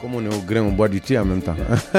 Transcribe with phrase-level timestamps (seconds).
[0.00, 1.56] Comme on est au grain, on boit du thé en même temps.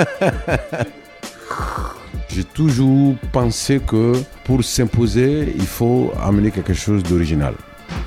[2.29, 4.13] J'ai toujours pensé que
[4.45, 7.55] pour s'imposer, il faut amener quelque chose d'original.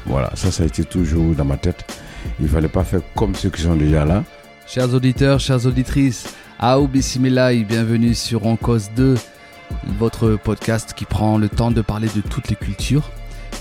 [0.06, 1.84] Voilà, ça, ça a été toujours dans ma tête.
[2.40, 4.24] Il ne fallait pas faire comme ceux qui sont déjà là.
[4.66, 6.26] Chers auditeurs, chères auditrices,
[6.58, 9.16] Aou bienvenue sur En Cause 2,
[9.98, 13.10] votre podcast qui prend le temps de parler de toutes les cultures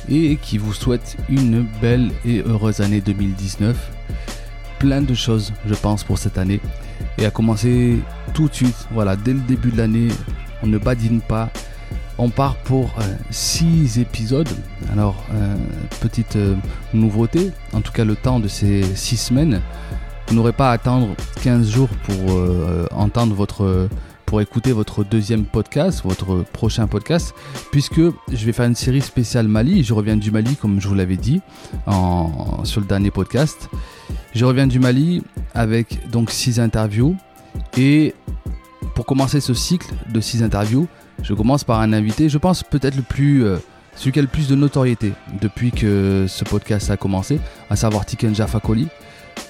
[0.07, 3.75] et qui vous souhaite une belle et heureuse année 2019.
[4.81, 6.59] Plein de choses, je pense, pour cette année.
[7.19, 7.99] Et à commencer
[8.33, 10.07] tout de suite, voilà, dès le début de l'année,
[10.63, 11.51] on ne badine pas.
[12.17, 12.95] On part pour
[13.29, 14.49] 6 épisodes.
[14.91, 15.55] Alors, euh,
[15.99, 16.55] petite euh,
[16.95, 19.61] nouveauté, en tout cas le temps de ces 6 semaines.
[20.27, 21.09] Vous n'aurez pas à attendre
[21.43, 23.87] 15 jours pour euh, entendre votre
[24.31, 27.35] pour écouter votre deuxième podcast, votre prochain podcast,
[27.69, 29.83] puisque je vais faire une série spéciale Mali.
[29.83, 31.41] Je reviens du Mali, comme je vous l'avais dit
[31.85, 33.67] en, sur le dernier podcast.
[34.33, 35.21] Je reviens du Mali
[35.53, 37.17] avec donc six interviews.
[37.75, 38.15] Et
[38.95, 40.87] pour commencer ce cycle de six interviews,
[41.23, 43.57] je commence par un invité, je pense peut-être le plus, euh,
[43.97, 48.05] celui qui a le plus de notoriété depuis que ce podcast a commencé, à savoir
[48.05, 48.87] Tikenja Fakoli.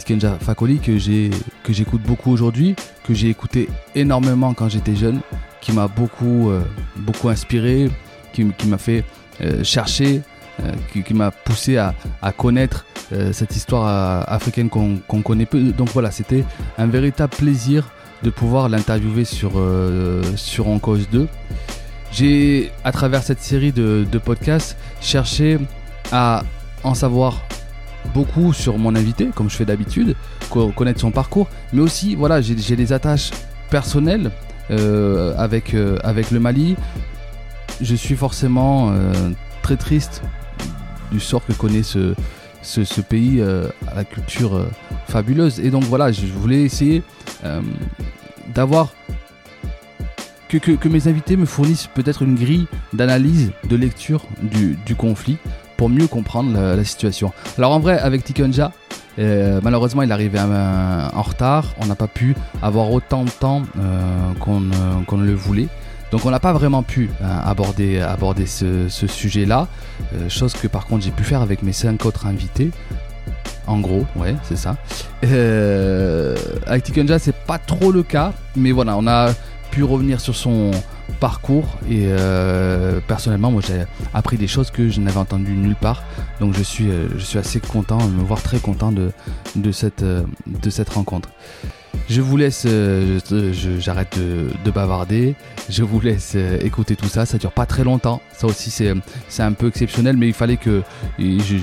[0.02, 1.30] Tikenja Fakoli que j'ai
[1.64, 5.22] que j'écoute beaucoup aujourd'hui, que j'ai écouté énormément quand j'étais jeune,
[5.62, 6.62] qui m'a beaucoup euh,
[6.96, 7.90] beaucoup inspiré,
[8.34, 9.04] qui, m'a fait
[9.42, 10.22] euh, chercher,
[10.62, 10.72] euh,
[11.06, 12.86] qui, m'a poussé à, à connaître
[13.34, 15.60] cette histoire africaine qu'on qu'on connaît peu.
[15.72, 16.46] Donc voilà, c'était
[16.78, 17.92] un véritable plaisir
[18.24, 19.52] de pouvoir l'interviewer sur
[20.36, 21.28] sur En Cause 2.
[22.14, 25.58] J'ai, à travers cette série de, de podcasts, cherché
[26.12, 26.44] à
[26.84, 27.42] en savoir
[28.14, 30.16] beaucoup sur mon invité, comme je fais d'habitude,
[30.50, 33.32] co- connaître son parcours, mais aussi, voilà, j'ai des attaches
[33.70, 34.32] personnelles
[34.70, 36.76] euh, avec, euh, avec le Mali.
[37.82, 39.12] Je suis forcément euh,
[39.62, 40.22] très triste
[41.12, 42.14] du sort que connaît ce,
[43.02, 44.66] pays à la culture
[45.08, 45.60] fabuleuse.
[45.60, 47.04] Et donc voilà, je voulais essayer
[48.54, 48.94] d'avoir
[50.48, 55.38] que, mes invités me fournissent peut-être une grille d'analyse, de lecture du conflit
[55.82, 57.34] pour mieux comprendre la, situation.
[57.58, 58.72] Alors en vrai, avec Tikenja,
[59.18, 61.74] euh, malheureusement, il arrivé un- en retard.
[61.80, 65.70] On n'a pas pu avoir autant de temps euh, qu'on euh, le voulait.
[66.12, 69.68] Donc on n'a pas vraiment pu euh, aborder, aborder ce, sujet-là.
[70.14, 72.70] Euh, chose que par contre j'ai pu faire avec mes cinq autres invités.
[73.66, 74.78] En gros, ouais, c'est ça.
[75.24, 76.38] Euh,
[76.68, 78.34] avec Tikenja, c'est pas trop le cas.
[78.56, 79.32] Mais voilà, on a
[79.72, 80.70] pu revenir sur son
[81.22, 81.78] parcours.
[81.90, 83.84] Et euh, personnellement, moi j'ai
[84.14, 86.04] appris des choses que je n'avais entendues nulle part.
[86.42, 89.12] Donc je suis, euh, je suis assez content, me voir très content de,
[89.56, 91.30] de, cette, euh, de cette rencontre.
[92.10, 92.66] Je vous laisse,
[93.80, 95.36] j'arrête de, de bavarder,
[95.70, 99.52] je vous laisse écouter tout ça, ça dure pas très longtemps, ça aussi c'est un
[99.54, 100.82] peu exceptionnel, mais il fallait que,
[101.20, 101.56] je-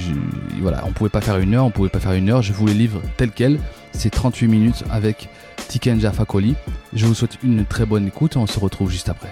[0.61, 2.67] voilà, on pouvait pas faire une heure, on pouvait pas faire une heure, je vous
[2.67, 3.59] les livre tel quel,
[3.93, 5.29] c'est 38 minutes avec
[5.69, 6.55] Tikenja Fakoli.
[6.93, 9.29] Je vous souhaite une très bonne écoute, on se retrouve juste après.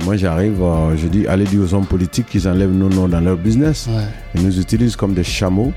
[0.00, 3.08] Et moi, j'arrive, euh, je dis, allez dire aux hommes politiques qu'ils enlèvent nos noms
[3.08, 3.86] dans leur business.
[3.88, 4.02] Ouais.
[4.34, 5.72] Ils nous utilisent comme des chameaux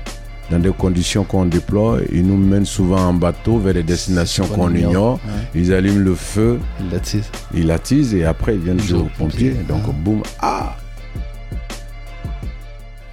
[0.50, 1.98] dans des conditions qu'on déploie.
[2.10, 5.14] Ils nous mènent souvent en bateau vers des destinations Qu'on ignore.
[5.54, 5.60] Ouais.
[5.60, 6.58] Ils allument le feu,
[6.90, 7.24] That's it.
[7.54, 9.50] ils attisent et après ils viennent Ils jouer aux aux pompiers.
[9.50, 9.64] pompiers.
[9.68, 9.92] Donc, Ah.
[10.02, 10.76] boum, ah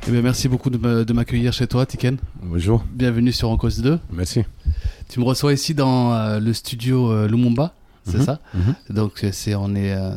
[0.07, 2.17] Eh bien, merci beaucoup de m'accueillir chez toi, Tiken.
[2.43, 3.99] Bonjour, Bienvenue sur En Cause 2.
[4.11, 4.43] merci.
[5.09, 7.73] Tu me reçois ici dans euh, le studio euh, Lumumba,
[8.05, 8.75] c'est Mhm, ça mhm.
[8.91, 10.11] Donc c'est on est euh,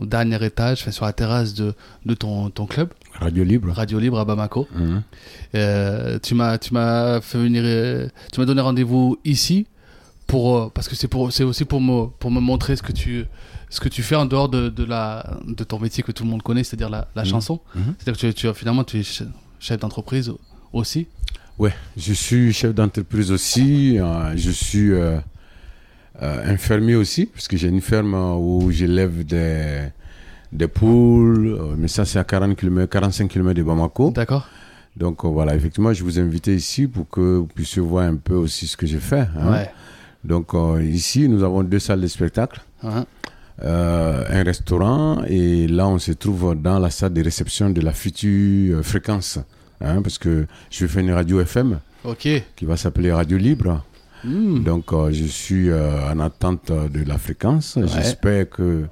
[0.00, 1.74] au dernier étage, sur la terrasse de,
[2.04, 3.72] de ton, ton club, Radio Libre.
[3.72, 4.68] Radio Libre à Bamako.
[4.74, 5.02] Mhm.
[6.22, 7.62] Tu m'as tu m'as fait venir,
[8.32, 9.66] tu m'as donné rendez-vous ici
[10.30, 12.92] pour euh, parce que c'est pour c'est aussi pour me pour me montrer ce que
[12.92, 13.24] tu
[13.68, 16.30] ce que tu fais en dehors de, de la de ton métier que tout le
[16.30, 17.28] monde connaît, c'est-à-dire la, la Mhm.
[17.32, 17.60] chanson.
[17.74, 17.94] Mhm.
[17.98, 19.28] C'est-à-dire que tu, tu finalement tu es che-
[19.58, 20.32] chef d'entreprise
[20.72, 21.06] aussi.
[21.58, 23.98] Ouais, je suis chef d'entreprise aussi.
[23.98, 25.18] euh, je suis euh,
[26.22, 29.88] euh, infirmier aussi, parce que j'ai une ferme euh, où j'élève des,
[30.52, 31.58] des poules.
[31.76, 34.10] mais ça, c'est à 40 km, 45 km de Bamako.
[34.12, 34.46] D'accord.
[34.96, 38.34] Donc voilà, effectivement, je vous ai invité ici pour que vous puissiez voir un peu
[38.34, 39.26] aussi ce que je fais.
[39.38, 39.50] hein.
[39.52, 39.70] Ouais.
[40.24, 42.60] Donc euh, ici, nous avons deux salles de spectacle.
[42.82, 43.04] Hein.
[43.62, 47.92] euh, un restaurant et là on se trouve dans la salle de réception de la
[47.92, 49.38] future euh, fréquence
[49.82, 51.78] hein, parce que je vais faire une radio FM
[52.56, 53.84] qui va s'appeler Radio Libre
[54.22, 54.62] Hmm.
[54.64, 57.78] Donc, euh, je suis en attente de la fréquence.
[57.86, 58.84] J'espère que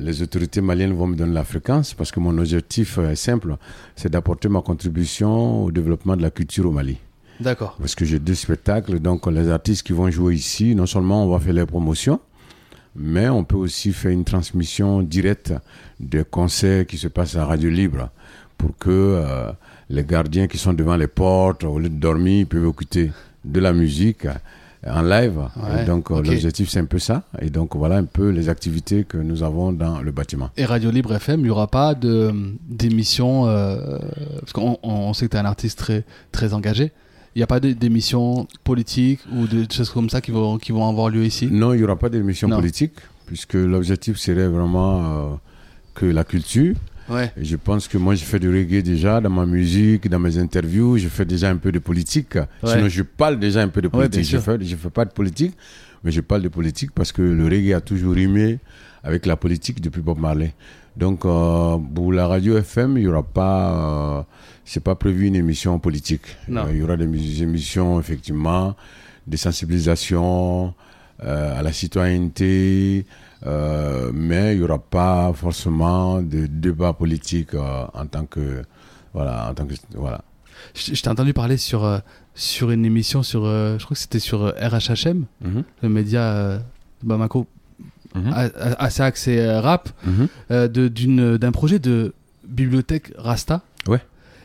[0.00, 3.56] les autorités maliennes vont me donner la fréquence parce que mon objectif est simple,
[3.96, 6.98] c'est d'apporter ma contribution au développement de la culture au Mali.
[7.40, 7.76] D'accord.
[7.78, 11.28] Parce que j'ai deux spectacles, donc les artistes qui vont jouer ici, non seulement on
[11.30, 12.20] va faire les promotions,
[12.96, 15.52] mais on peut aussi faire une transmission directe
[16.00, 18.10] des concerts qui se passent à Radio Libre
[18.56, 19.52] pour que euh,
[19.88, 23.12] les gardiens qui sont devant les portes, au lieu de dormir, ils peuvent écouter
[23.44, 24.32] de la musique euh,
[24.92, 25.38] en live.
[25.62, 27.22] Ouais, donc euh, l'objectif c'est un peu ça.
[27.40, 30.50] Et donc voilà un peu les activités que nous avons dans le bâtiment.
[30.56, 33.98] Et Radio Libre FM, il n'y aura pas d'émission, euh,
[34.40, 36.90] parce qu'on on- on sait que tu es un artiste très, très engagé.
[37.38, 40.88] Il n'y a pas d'émissions politiques ou de choses comme ça qui vont, qui vont
[40.88, 41.46] avoir lieu ici?
[41.48, 42.56] Non, il n'y aura pas d'émission Non.
[42.56, 42.94] politique,
[43.26, 45.34] puisque l'objectif serait vraiment euh,
[45.94, 46.74] que la culture.
[47.08, 47.30] Ouais.
[47.40, 50.36] Et je pense que moi, je fais du reggae déjà dans ma musique, dans mes
[50.36, 50.98] interviews.
[50.98, 52.36] Je fais déjà un peu de politique.
[52.64, 54.24] Sinon, je parle déjà un peu de Ouais, politique.
[54.24, 54.42] je sûr.
[54.42, 55.54] fais, je fais pas de politique,
[56.02, 58.58] mais je parle de politique parce que le reggae a toujours rimé
[59.04, 60.54] avec la politique depuis Bob Marley.
[60.96, 64.22] Donc, euh, pour la radio FM, il y aura pas, euh,
[64.70, 66.26] c'est pas prévu une émission politique.
[66.48, 66.64] Non.
[66.66, 68.76] Euh, il y aura des émissions effectivement
[69.26, 70.74] de sensibilisation
[71.24, 73.06] euh, à la citoyenneté,
[73.46, 78.62] euh, mais il n'y aura pas forcément de débat politique euh, en tant que
[79.14, 80.20] voilà en tant que voilà.
[80.74, 82.00] Je, je t'ai entendu parler sur,
[82.34, 85.24] sur une émission, sur, je crois que c'était sur RHHM,
[85.82, 86.58] le média
[87.02, 87.46] de Bamako,
[88.14, 89.88] a- a- assez axé rap,
[90.50, 92.12] de- d'une- d'un projet de
[92.46, 93.62] bibliothèque Rasta.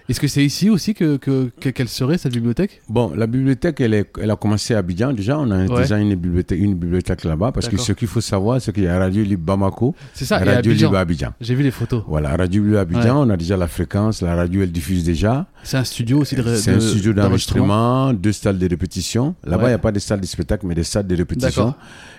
[0.10, 2.82] Est-ce que c'est ici aussi que, que- que- qu'elle serait cette bibliothèque?
[2.90, 5.14] Bon, la bibliothèque, elle, est, elle a commencé à Abidjan.
[5.14, 5.82] Déjà, on a Ouais.
[5.82, 7.52] déjà une bibliothèque, une bibliothèque là-bas.
[7.54, 10.40] Parce que ce qu'il faut savoir, c'est qu'il y a Radio Libre Bamako, C'est ça,
[10.40, 10.88] Radio Abidjan.
[10.88, 11.34] Libre Abidjan.
[11.40, 12.04] J'ai vu les photos.
[12.08, 14.22] Voilà, Radio Libre Abidjan, on a déjà la fréquence.
[14.22, 15.48] La radio, elle diffuse déjà.
[15.64, 19.36] C'est un studio aussi de C'est un studio d'enregistrement, deux salles de répétition.
[19.46, 19.70] Là-bas, il Ouais.
[19.70, 21.74] n'y a pas de salle de spectacle, mais des salles de répétition.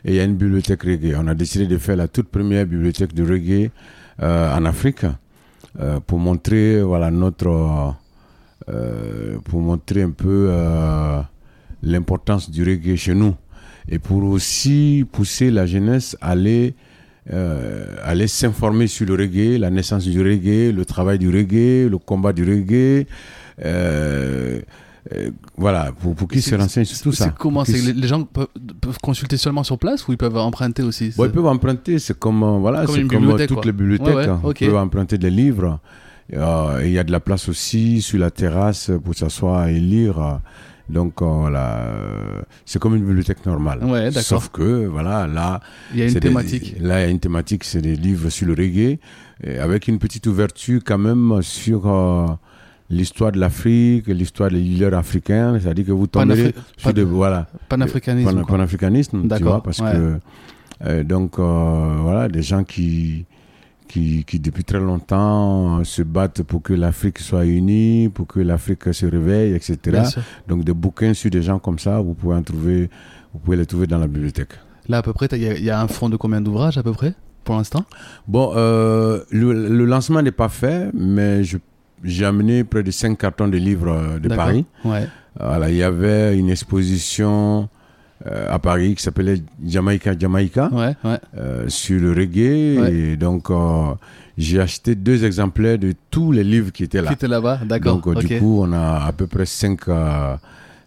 [0.04, 1.14] Et il y a une bibliothèque reggae.
[1.18, 3.70] On a décidé de faire la toute première bibliothèque de reggae
[4.22, 5.04] euh, en Afrique
[5.80, 7.94] euh, pour montrer voilà, notre.
[8.68, 11.20] euh, pour montrer un peu euh,
[11.82, 13.34] l'importance du reggae chez nous.
[13.88, 16.74] Et pour aussi pousser la jeunesse à aller,
[18.02, 22.32] aller s'informer sur le reggae, la naissance du reggae, le travail du reggae, le combat
[22.32, 23.06] du reggae.
[25.12, 27.28] Euh, euh, voilà, pour, pour C'est- se renseignent sur tout ça.
[27.38, 28.48] comment c'est les, gens peuvent,
[28.80, 32.18] peuvent consulter seulement sur place ou ils peuvent emprunter aussi Bon, ils peuvent emprunter, c'est
[32.18, 33.66] comme, euh, voilà, Comme une comme bibliothèque, toutes quoi.
[33.66, 34.06] les bibliothèques.
[34.08, 34.40] Ouais, ouais, hein.
[34.60, 35.78] Ils peuvent emprunter des livres.
[36.32, 40.40] Euh, Il y a de la place aussi sur la terrasse pour s'asseoir et lire.
[40.88, 43.82] Donc euh, voilà, euh, c'est comme une bibliothèque normale.
[43.84, 44.10] Ouais.
[44.12, 45.60] Sauf que voilà, là,
[45.92, 46.76] Il y a une des- thématique.
[46.80, 48.98] là, il y a une thématique, c'est des livres sur le reggae,
[49.60, 52.26] avec une petite ouverture quand même sur euh,
[52.90, 55.58] l'histoire de l'Afrique, l'histoire des leaders africains.
[55.60, 58.40] C'est-à-dire que vous Panafri- sur des voilà Panafricanisme.
[58.40, 59.92] pan- panafricanisme, tu D'accord, vois, parce ouais.
[59.92, 60.18] que
[60.86, 63.24] euh, donc euh, voilà, des gens qui,
[63.88, 68.40] qui qui depuis très longtemps euh, se battent pour que l'Afrique soit unie, pour que
[68.40, 70.02] l'Afrique se réveille, etc.
[70.48, 72.90] Donc des bouquins sur des gens comme ça, vous pouvez en trouver,
[73.32, 74.52] vous pouvez les trouver dans la bibliothèque.
[74.88, 76.76] Là, à peu près, il y, a- il y a un fonds de combien d'ouvrages
[76.76, 77.14] à peu près
[77.44, 77.84] pour l'instant?
[78.28, 81.56] Bon, euh, le, le lancement n'est pas fait, mais je-
[82.04, 84.28] j'ai amené près de 5 cartons de livres euh, de.
[84.28, 84.64] Paris.
[84.84, 85.08] Ouais.
[85.38, 87.68] Voilà, il y avait une exposition
[88.26, 91.18] euh, à Paris qui s'appelait Jamaica Jamaica Ouais, ouais.
[91.36, 92.78] euh, sur le reggae.
[92.80, 92.94] Ouais.
[92.94, 93.94] Et donc, euh,
[94.38, 97.08] j'ai acheté deux exemplaires de tous les livres qui étaient là.
[97.08, 98.00] Qui était là-bas D'accord.
[98.00, 99.80] Donc, du coup, on a à peu près 5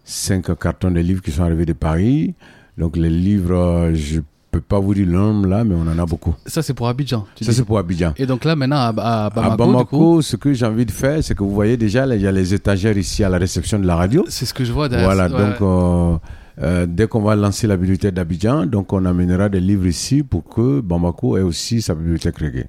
[0.04, 2.34] cinq cartons de livres qui sont arrivés de Paris.
[2.78, 4.20] Donc, les livres, je
[4.58, 6.34] peux pas vous dire le nombre là, mais on en a beaucoup.
[6.46, 7.26] Ça, c'est pour Abidjan.
[7.34, 8.12] tu Ça, c'est pour Abidjan.
[8.16, 11.22] Et donc là, maintenant, à, à Bamako, à coup, ce que j'ai envie de faire,
[11.22, 13.86] c'est que vous voyez déjà, il y a les étagères ici à la réception de
[13.86, 14.24] la radio.
[14.28, 15.08] c'est ce que je vois derrière.
[15.08, 15.50] Voilà, Ouais.
[15.50, 16.16] donc euh,
[16.62, 20.44] euh, dès qu'on va lancer la bibliothèque d'Abidjan, donc on amènera des livres ici pour
[20.44, 22.66] que Bamako ait aussi sa bibliothèque reggae.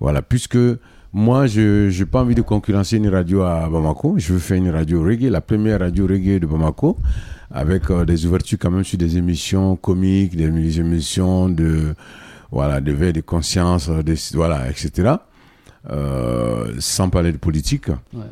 [0.00, 0.58] Voilà, puisque
[1.14, 4.70] moi, je n'ai pas envie de concurrencer une radio à Bamako, je veux faire une
[4.70, 6.96] radio reggae, la première radio reggae de Bamako,
[7.52, 11.94] avec euh, des ouvertures quand même sur des émissions comiques, des, émissions de
[12.50, 14.02] voilà, de veille de conscience, euh,
[14.34, 15.14] voilà, etc.
[15.90, 17.88] Euh, sans parler de politique.
[17.88, 18.22] Ouais.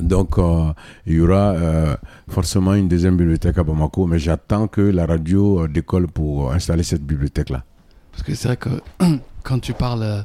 [0.00, 0.72] Donc, euh,
[1.06, 1.96] il y aura euh,
[2.28, 7.02] forcément une deuxième bibliothèque à Bamako, mais j'attends que la radio décolle pour installer cette
[7.02, 7.64] bibliothèque-là.
[8.12, 8.70] Parce que c'est vrai que
[9.42, 10.24] quand tu parles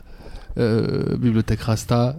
[0.55, 2.15] bibliothèque Rasta,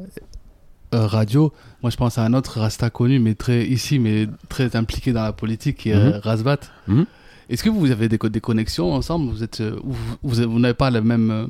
[0.94, 1.52] euh, radio,
[1.82, 5.22] moi je pense à un autre Rasta connu, mais très ici, mais très impliqué dans
[5.24, 6.58] la politique, qui est Razbat.
[6.86, 7.04] Mhm.
[7.50, 9.30] Est-ce que vous avez des, co- des connexions ensemble?
[9.30, 11.46] Vous êtes, euh, ou vous, vous, vous n'avez pas le même, euh,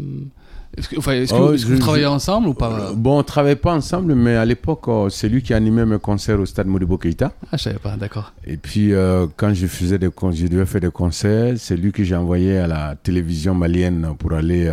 [0.76, 2.92] Est-ce que, enfin, est-ce que, Oh, que je- vous travaillez je- ensemble ou pas?
[2.95, 6.38] Bon, on travaillait pas ensemble, mais à l'époque, euh, c'est lui qui animait mes concerts
[6.38, 7.33] au stade Modibo Keïta.
[7.50, 8.33] Ah, je savais pas, d'accord.
[8.47, 12.04] Et puis, euh, quand je faisais des je devais faire des concerts, c'est lui que
[12.04, 14.71] j'ai envoyé à la télévision malienne pour aller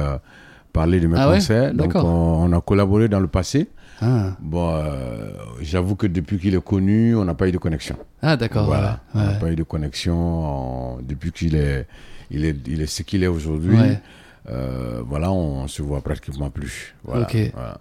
[0.74, 1.36] parler de mes Ah ouais?
[1.36, 1.74] concerts.
[1.74, 2.06] Donc, D'accord.
[2.06, 3.68] on, on a collaboré dans le passé.
[4.02, 7.96] Ah, Bon, euh, j'avoue que depuis qu'il est connu, on n'a pas eu de connexion.
[8.22, 8.66] Ah, d'accord.
[8.66, 11.88] Voilà, ouais, on n'a pas eu de connexion en- depuis qu'il est,
[12.32, 13.78] il est, il est ce qu'il est aujourd'hui.
[13.78, 14.02] Ouais.
[14.50, 16.94] Euh, voilà, on se voit pratiquement plus.
[17.04, 17.38] Voilà, Ok.
[17.54, 17.78] voilà.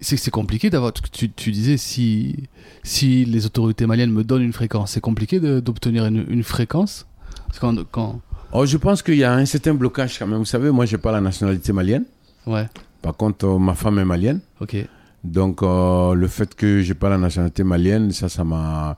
[0.00, 0.92] C'est compliqué d'avoir.
[0.92, 2.48] Tu, tu disais si,
[2.82, 7.06] si les autorités maliennes me donnent une fréquence, c'est compliqué d'obtenir une, une fréquence?
[7.46, 8.20] Parce quand, quand-
[8.52, 10.40] Oh, je pense qu'il y a un certain blocage quand même.
[10.40, 12.04] Vous savez, moi, j'ai pas la nationalité malienne.
[12.46, 12.66] Ouais,
[13.00, 14.40] Par contre, euh, ma femme est malienne.
[14.60, 14.76] ok.
[15.24, 18.96] Donc, euh, le fait que j'ai pas la nationalité malienne, ça, ça m'a.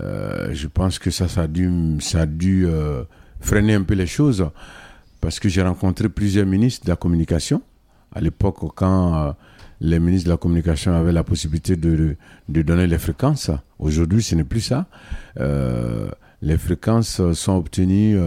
[0.00, 3.04] euh, je pense que ça, ça a dû, ça a dû euh,
[3.40, 4.48] freiner un peu les choses.
[5.20, 7.62] Parce que j'ai rencontré plusieurs ministres de la communication.
[8.14, 9.36] À l'époque, quand
[9.80, 12.16] les ministres de la communication avaient la possibilité de,
[12.48, 13.50] de donner les fréquences.
[13.78, 14.86] Aujourd'hui, ce n'est plus ça.
[16.42, 18.18] Les fréquences sont obtenues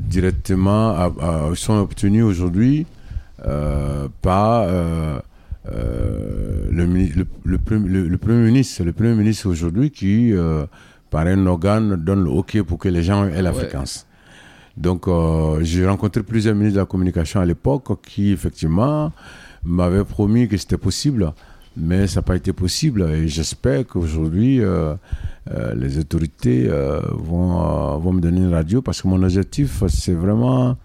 [0.00, 1.12] directement,
[1.54, 2.84] sont obtenues aujourd'hui
[4.22, 4.66] par
[5.70, 8.82] euh, le, Premier ministre.
[8.84, 10.64] Le Premier ministre aujourd'hui qui, euh,
[11.10, 13.58] par un organe, donne le OK pour que les gens aient la Ouais.
[13.58, 14.06] fréquence.
[14.76, 19.12] Donc, euh, j'ai rencontré plusieurs ministres de la communication à l'époque qui, effectivement,
[19.64, 21.32] m'avaient promis que c'était possible,
[21.76, 23.02] mais ça n'a pas été possible.
[23.02, 24.94] Et j'espère qu'aujourd'hui, euh,
[25.50, 26.68] euh, les autorités
[27.12, 30.76] vont, vont me donner une radio parce que mon objectif, c'est vraiment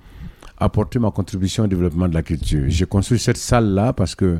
[0.57, 2.65] apporter ma contribution au développement de la culture.
[2.67, 4.39] J'ai construit cette salle-là parce que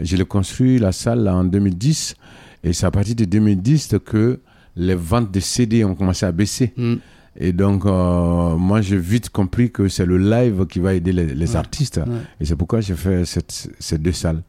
[0.00, 2.16] je l'ai construit, la salle, en 2010,
[2.64, 4.40] et c'est à partir de 2010 que
[4.76, 6.72] les ventes de CD ont commencé à baisser.
[6.76, 6.96] Hmm.
[7.36, 11.34] Et donc, euh, moi, j'ai vite compris que c'est le live qui va aider les,
[11.34, 11.56] les Ouais.
[11.56, 11.96] artistes.
[11.98, 12.12] Ouais.
[12.40, 14.42] Et c'est pourquoi j'ai fait cette- ces deux salles.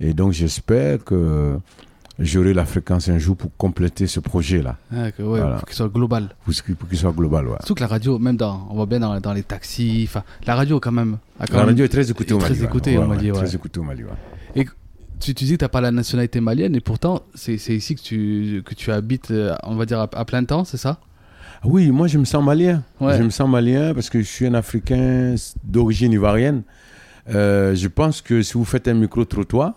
[0.00, 1.58] Et donc, j'espère que
[2.18, 5.56] j'aurai la fréquence un jour pour compléter ce projet-là, Ah, que- ouais, Voilà.
[5.56, 6.34] pour qu'il soit global.
[6.44, 7.46] pour qu'il pour qu'il soit global.
[7.48, 7.56] ouais.
[7.60, 10.08] Surtout que la radio, même dans, on voit bien dans, dans les taxis,
[10.46, 11.18] la radio quand même.
[11.38, 12.60] quand La même- radio est très écoutée au très Mali.
[12.60, 12.66] ouais.
[12.66, 13.32] écoutée au Mali.
[13.32, 14.66] Très écoutée au Mali, ouais.
[15.18, 17.94] Tu, tu dis que tu n'as pas la nationalité malienne et pourtant, c'est c'est ici
[17.94, 20.98] que tu, que tu habites, euh, on va dire, à, à plein temps, c'est ça?
[21.64, 22.82] Oui, moi je me sens malien.
[23.00, 23.16] Ouais.
[23.16, 26.62] Je me sens malien parce que je suis un Africain d'origine ivoirienne.
[27.30, 29.72] Euh, je pense que si vous faites un micro-trottoir,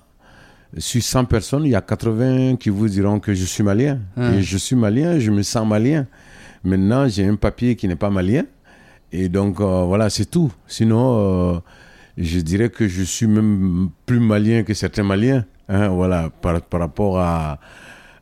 [0.77, 3.99] sur 100 personnes, il y a 80 qui vous diront que je suis malien.
[4.15, 4.33] Ah.
[4.35, 6.05] Et je suis malien, je me sens malien.
[6.63, 8.43] Maintenant, j'ai un papier qui n'est pas malien.
[9.11, 10.51] Et donc, euh, voilà, c'est tout.
[10.67, 11.59] Sinon, euh,
[12.17, 15.45] je dirais que je suis même plus malien que certains maliens.
[15.69, 17.59] hein, voilà, par, par rapport à,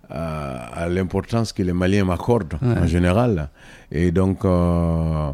[0.09, 2.77] à, à l'importance que les Maliens m'accordent Ouais.
[2.79, 3.49] en général.
[3.91, 5.31] Et donc, euh,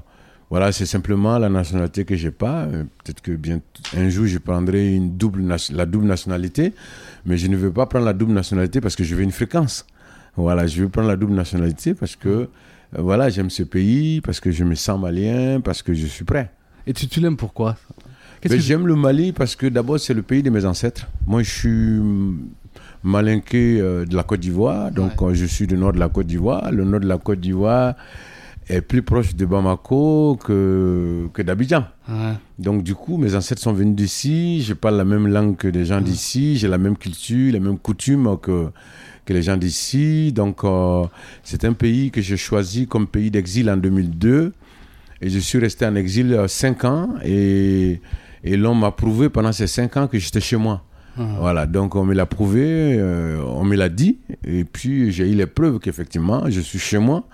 [0.54, 2.58] voilà, c'est simplement la nationalité que j'ai pas.
[2.66, 3.60] Euh, Peut-être que bien
[3.98, 5.42] un jour je prendrai une double
[5.82, 6.74] la double nationalité,
[7.26, 9.86] mais je ne veux pas prendre la double nationalité parce que je veux une fréquence.
[10.36, 12.48] Voilà, je veux prendre la double nationalité parce que euh,
[13.10, 16.48] voilà, j'aime ce pays, parce que je me sens malien, parce que je suis prêt.
[16.88, 17.76] Et tu, tu l'aimes pourquoi?
[18.42, 21.08] Que- J'aime le Mali parce que d'abord c'est le pays de mes ancêtres.
[21.26, 22.00] Moi je suis
[23.04, 25.32] malinqué euh, de la Côte d'Ivoire, donc Ouais.
[25.32, 26.72] euh, je suis du nord de la Côte d'Ivoire.
[26.72, 27.96] Le nord de la Côte d'Ivoire
[28.70, 31.86] est plus proche de Bamako que, que d'Abidjan.
[32.08, 32.34] Ouais.
[32.60, 35.86] Donc du coup, mes ancêtres sont venus d'ici, je parle la même langue que des
[35.86, 38.70] gens d'ici, j'ai la même culture, les mêmes coutumes que,
[39.26, 40.32] que les gens d'ici.
[40.34, 41.06] Donc euh,
[41.44, 44.54] c'est un pays que j'ai choisi comme pays d'exil en 2002.
[45.22, 48.02] Et je suis resté en exil 5 ans et,
[48.44, 50.84] et l'on m'a prouvé pendant ces 5 ans que j'étais chez moi.
[51.16, 55.36] Voilà, donc on me l'a prouvé, euh, on me l'a dit, et puis j'ai eu
[55.36, 57.28] les preuves qu'effectivement je suis chez moi.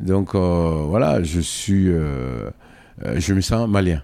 [0.00, 2.50] Donc euh, voilà, je suis, euh,
[3.04, 4.02] euh, je me sens malien.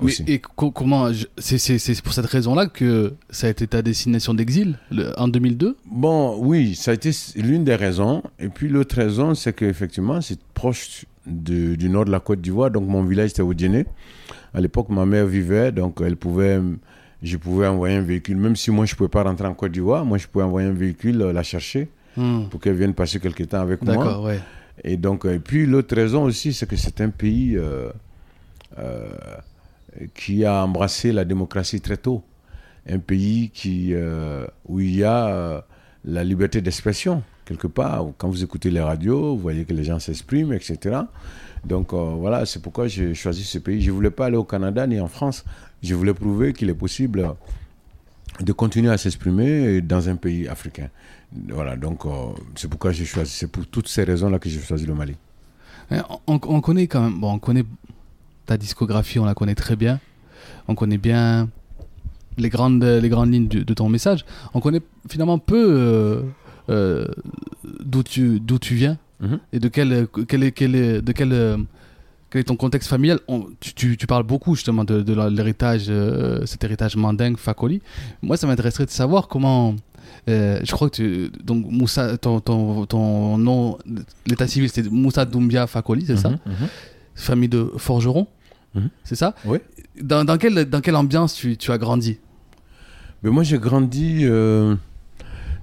[0.00, 4.78] Mais, et co- comment c'est- pour cette raison-là que ça a été ta destination d'exil
[5.16, 8.22] en 2002 Bon, oui, ça a été l'une des raisons.
[8.38, 12.70] Et puis l'autre raison, c'est qu'effectivement, c'est proche de- du nord de la Côte d'Ivoire.
[12.70, 13.86] Donc mon village était au Dîner.
[14.54, 16.60] À l'époque, ma mère vivait, donc elle pouvait,
[17.22, 18.36] je pouvais envoyer un véhicule.
[18.36, 20.68] Même si moi, je ne pouvais pas rentrer en Côte d'Ivoire, moi, je pouvais envoyer
[20.68, 22.44] un véhicule la chercher Hmm.
[22.50, 23.94] pour qu'elle vienne passer quelque temps avec moi.
[23.96, 24.38] D'accord, ouais.
[24.84, 27.90] Et donc, et puis l'autre raison aussi, c'est que c'est un pays euh,
[28.78, 29.08] euh,
[30.14, 32.22] qui a embrassé la démocratie très tôt.
[32.88, 35.60] Un pays euh, où il y a euh,
[36.04, 38.06] la liberté d'expression, quelque part.
[38.16, 41.00] Quand vous écoutez les radios, vous voyez que les gens s'expriment, etc.
[41.64, 43.82] Donc euh, voilà, c'est pourquoi j'ai choisi ce pays.
[43.82, 45.44] Je ne voulais pas aller au Canada ni en France.
[45.82, 47.34] Je voulais prouver qu'il est possible
[48.40, 50.88] de continuer à s'exprimer dans un pays africain.
[51.48, 52.10] Voilà, donc euh,
[52.54, 55.14] c'est pourquoi j'ai choisi, c'est pour toutes ces raisons-là que j'ai choisi le Mali.
[56.26, 57.64] On, on connaît quand même, bon, on connaît
[58.46, 60.00] ta discographie, on la connaît très bien.
[60.68, 61.48] On connaît bien
[62.36, 66.22] les grandes, les grandes lignes de, de ton message, on connaît finalement peu euh,
[66.70, 67.06] euh,
[67.64, 69.40] d'où tu, d'où tu viens Mhm.
[69.52, 71.30] et de quel, quel, est, quel, est, de quel,
[72.30, 73.18] quel est ton contexte familial.
[73.26, 77.82] On- tu, tu, tu parles beaucoup justement de, l'héritage, euh, cet héritage mandingue, Fakoli.
[78.22, 79.74] Moi, ça m'intéresserait de savoir comment.
[80.28, 83.78] Euh, je crois que tu, donc Moussa, ton, ton, ton nom,
[84.26, 86.30] l'état civil, c'est Moussa Doumbia Fakoli, c'est ça?
[86.30, 86.68] Mhm, mhm.
[87.14, 88.26] Famille de forgerons,
[88.74, 88.90] Mhm.
[89.04, 89.34] c'est ça?
[89.46, 89.58] Oui.
[90.00, 92.18] Dans, dans, quelle, dans quelle ambiance tu, tu as grandi?
[93.22, 94.76] Mais moi, j'ai grandi euh,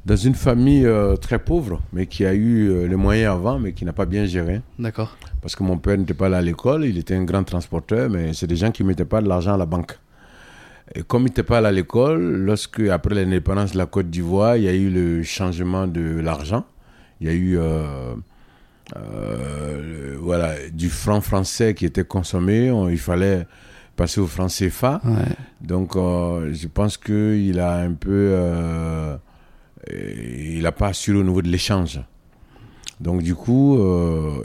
[0.06, 3.86] dans une famille euh, très pauvre, mais qui a eu les moyens avant, mais qui
[3.86, 4.62] n'a pas bien géré.
[4.80, 5.16] D'accord.
[5.42, 8.34] Parce que mon père n'était pas allé à l'école, il était un grand transporteur, mais
[8.34, 9.98] c'est des gens qui ne mettaient pas de l'argent à la banque.
[10.94, 14.56] Et comme il n'était pas allé à l'école, lorsque, après l'indépendance de la Côte d'Ivoire,
[14.58, 16.66] il y a eu le changement de l'argent.
[17.22, 18.14] Il y a eu euh,
[18.96, 22.70] euh, le- voilà, du franc français qui était consommé.
[22.72, 23.48] On- il fallait
[23.96, 25.02] passer au franc CFA.
[25.06, 25.12] Ouais.
[25.62, 28.36] Donc, euh, je pense qu'il a un peu.
[29.92, 32.00] il n'a pas assuré au niveau de l'échange.
[33.00, 33.80] Donc, du coup,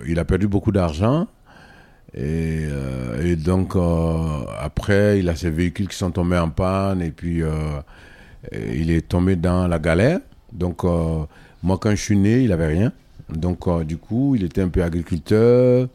[0.06, 1.26] il a perdu beaucoup d'argent.
[2.14, 7.02] Et, euh, et donc, euh, après, il a ses véhicules qui sont tombés en panne.
[7.02, 7.50] Et puis, euh,
[8.52, 10.21] il est tombé dans la galère.
[10.52, 10.83] Donc,
[11.62, 12.93] moi, quand je suis né, il n'avait rien.
[13.29, 15.88] Donc, du coup, il était un peu agriculteur,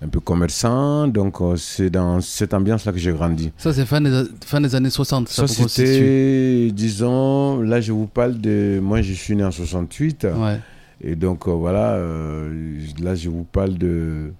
[0.00, 1.08] un peu commerçant.
[1.08, 3.52] Donc, euh, c'est dans cette ambiance-là que j'ai grandi.
[3.56, 5.28] Ça, c'est fin des, fin des années 60.
[5.28, 8.80] Ça, Ça, c'était, disons, là, je vous parle de.
[8.82, 10.26] Moi, je suis né en 68.
[10.34, 10.58] Ouais.
[11.00, 14.32] Et donc, euh, voilà, euh, là, je vous parle de.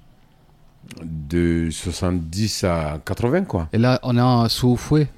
[1.02, 3.68] De 70 à 80, quoi.
[3.73, 5.09] Et là, on est en sous fouet.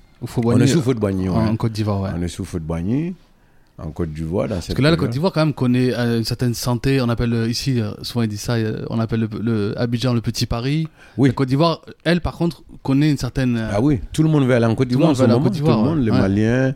[0.45, 1.37] On est sous Fouet de Boigny, ouais.
[1.37, 2.03] en, Côte d'Ivoire.
[2.03, 2.11] Ouais.
[2.15, 3.15] On est sous Fouet de Boigny,
[3.79, 4.49] en Côte d'Ivoire.
[4.49, 4.99] dans Parce que là, la période.
[5.01, 7.01] Côte d'Ivoire, quand même, connaît euh, une certaine santé.
[7.01, 8.57] On appelle euh, ici, euh, souvent ils disent ça,
[8.91, 10.89] on appelle le, le Abidjan le petit Paris.
[11.17, 11.31] Oui.
[11.31, 13.57] La Côte d'Ivoire, elle, par contre, connaît une certaine.
[13.73, 15.41] Ah oui, tout le monde veut aller en Côte d'Ivoire en ce moment.
[15.41, 16.05] Côte d'Ivoire, Tout le monde, ouais.
[16.05, 16.11] les.
[16.11, 16.75] Maliens,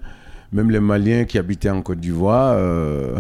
[0.52, 3.18] même les Maliens qui habitaient en Côte d'Ivoire, euh,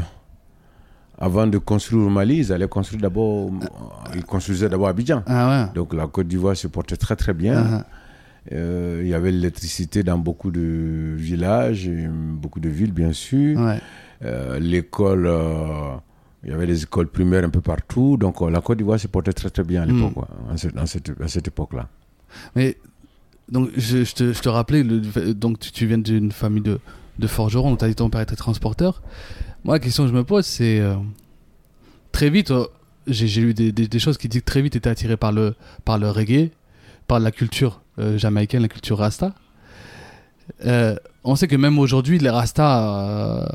[1.18, 3.50] avant de construire au Mali, ils allaient construire d'abord.
[4.14, 5.22] Ils construisaient d'abord Abidjan.
[5.26, 5.72] Ah ouais.
[5.74, 7.64] Donc la Côte d'Ivoire se portait très très bien.
[7.80, 7.86] Ah,
[8.52, 13.58] Euh, il y avait l'électricité dans beaucoup de villages, et beaucoup de villes bien sûr.
[13.58, 13.80] ah, ouais.
[14.22, 15.94] Euh, L'école, euh,
[16.44, 18.18] il y avait des écoles primaires un peu partout.
[18.18, 20.56] Donc euh, la Côte d'Ivoire se portait très très bien à l'époque, Mm.
[20.58, 21.88] cette- dans cette- à cette époque-là.
[22.54, 22.76] Mais
[23.50, 26.80] donc, je, je te, je te rappelais, le- donc tu, tu viens d'une famille de,
[27.18, 29.02] de forgerons, donc tu as dit ton père était transporteur.
[29.64, 30.94] Moi, la question que je me pose, c'est euh,
[32.12, 32.66] très vite, euh,
[33.06, 35.32] j'ai lu des, des- des choses qui disent que très vite tu étais attiré par
[35.32, 36.50] le, par le reggae,
[37.06, 39.32] par la culture euh, jamaïcaine, la culture rasta.
[41.26, 43.46] On sait que même aujourd'hui, les rastas euh,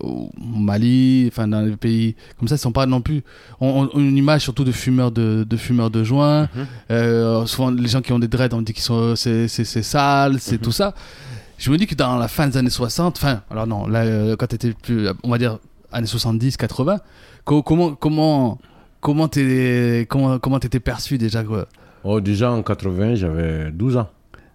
[0.00, 3.22] au Mali, enfin dans les pays comme ça, ils sont pas non plus.
[3.58, 6.48] On, on- une image surtout de fumeurs de, de fumeurs de joint.
[6.90, 10.58] Euh, souvent, les gens qui ont des dreads, on dit qu'ils sont c'est sale, c'est
[10.58, 10.94] tout ça.
[11.60, 14.34] Je me dis que dans la fin des années 60, enfin, alors non, là, euh,
[14.36, 15.58] quand tu étais plus, on va dire
[15.92, 16.98] années 70, 80,
[17.44, 18.58] co- comment comment
[19.00, 21.66] comment t'es comment comment t'étais perçu déjà quoi?
[22.02, 24.08] Oh, déjà en 80, j'avais 12 ans.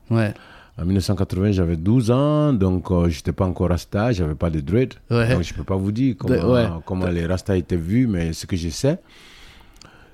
[0.09, 0.33] Ouais,
[0.79, 4.95] En 1980, j'avais 12 ans, donc euh, j'étais pas encore rasta, j'avais pas de dread.
[5.11, 6.65] ouais, Donc je peux pas vous dire comment, De- ouais.
[6.87, 8.97] comment les rastas étaient vus, mais ce que je sais,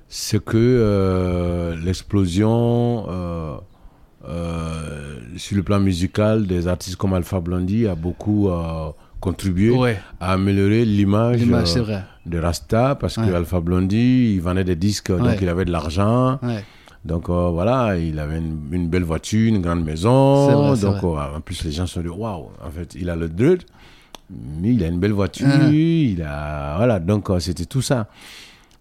[0.10, 3.56] c'est que euh, l'explosion euh,
[4.28, 9.98] euh, sur le plan musical des artistes comme Alpha Blondy a beaucoup euh, contribué ouais.
[10.20, 13.28] à améliorer l'image euh, de Rasta parce Ouais.
[13.28, 15.20] que Alpha Blondy, il vendait des disques, Ouais.
[15.20, 16.40] donc il avait de l'argent.
[17.04, 20.68] Donc euh, voilà, il avait une, une belle voiture, une grande maison.
[20.70, 23.28] Vrai, donc en plus les gens se sont dit waouh, en fait il a le
[23.28, 23.64] dread,
[24.30, 25.68] mais il a une belle voiture, Ah.
[25.72, 28.08] il a voilà donc c'était tout ça.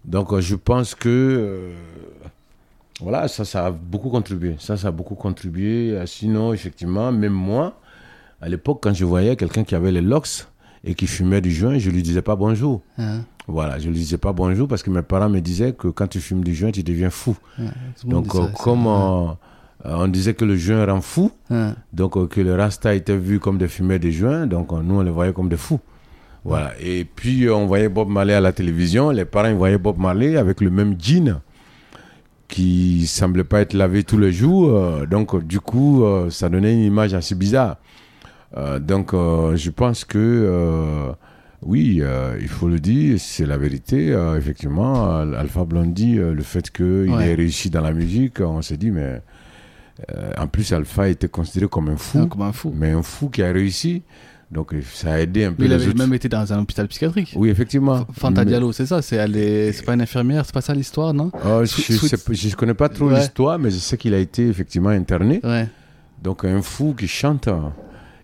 [0.05, 1.69] Donc je pense que
[3.01, 5.91] voilà ça ça a beaucoup contribué, ça ça a beaucoup contribué.
[5.91, 7.79] Euh, Sinon effectivement même moi
[8.41, 10.45] à l'époque quand je voyais quelqu'un qui avait les locks
[10.83, 12.81] et qui fumait du joint, je lui disais pas bonjour.
[12.97, 16.07] Hein, Voilà, je lui disais pas bonjour parce que mes parents me disaient que quand
[16.07, 17.35] tu fumes du joint, tu deviens fou.
[17.59, 17.65] le
[18.09, 19.27] Donc, ça, euh, comme euh,
[19.85, 23.39] on disait que le joint rend fou, Hein, donc euh, que les Rasta étaient vus
[23.39, 25.79] comme des fumeurs de joint, donc nous on les voyait comme des fous.
[26.43, 26.71] Voilà.
[26.79, 30.35] Et puis on voyait Bob Marley à la télévision, les parents ils voyaient Bob Marley
[30.37, 31.41] avec le même jean
[32.51, 36.49] qui semblait pas être lavé tous les jours, euh, donc euh, du coup euh, ça
[36.49, 37.77] donnait une image assez bizarre.
[38.81, 41.11] Donc je pense que
[41.63, 44.11] oui, euh, il faut le dire, c'est la vérité.
[44.11, 47.29] euh, effectivement, Alpha Blondy, euh, le fait qu'il Ouais.
[47.29, 49.21] ait réussi dans la musique, on s'est dit, mais
[50.37, 52.73] en plus, Alpha était considéré comme un fou, hein, comme un fou.
[52.75, 54.01] mais un fou qui a réussi.
[54.51, 55.97] Donc, ça a aidé un peu il avait autres.
[55.97, 57.31] même été dans un hôpital psychiatrique.
[57.37, 58.05] Oui, effectivement.
[58.11, 61.13] Fanta Mais- Diallo, c'est ça, c'est est- c'est pas une infirmière, c'est pas ça l'histoire,
[61.13, 61.31] non?
[61.45, 63.17] Oh, je ne connais pas trop Ouais.
[63.19, 65.39] l'histoire, mais je sais qu'il a été effectivement interné.
[65.43, 65.67] Ouais.
[66.21, 67.47] Donc un fou qui chante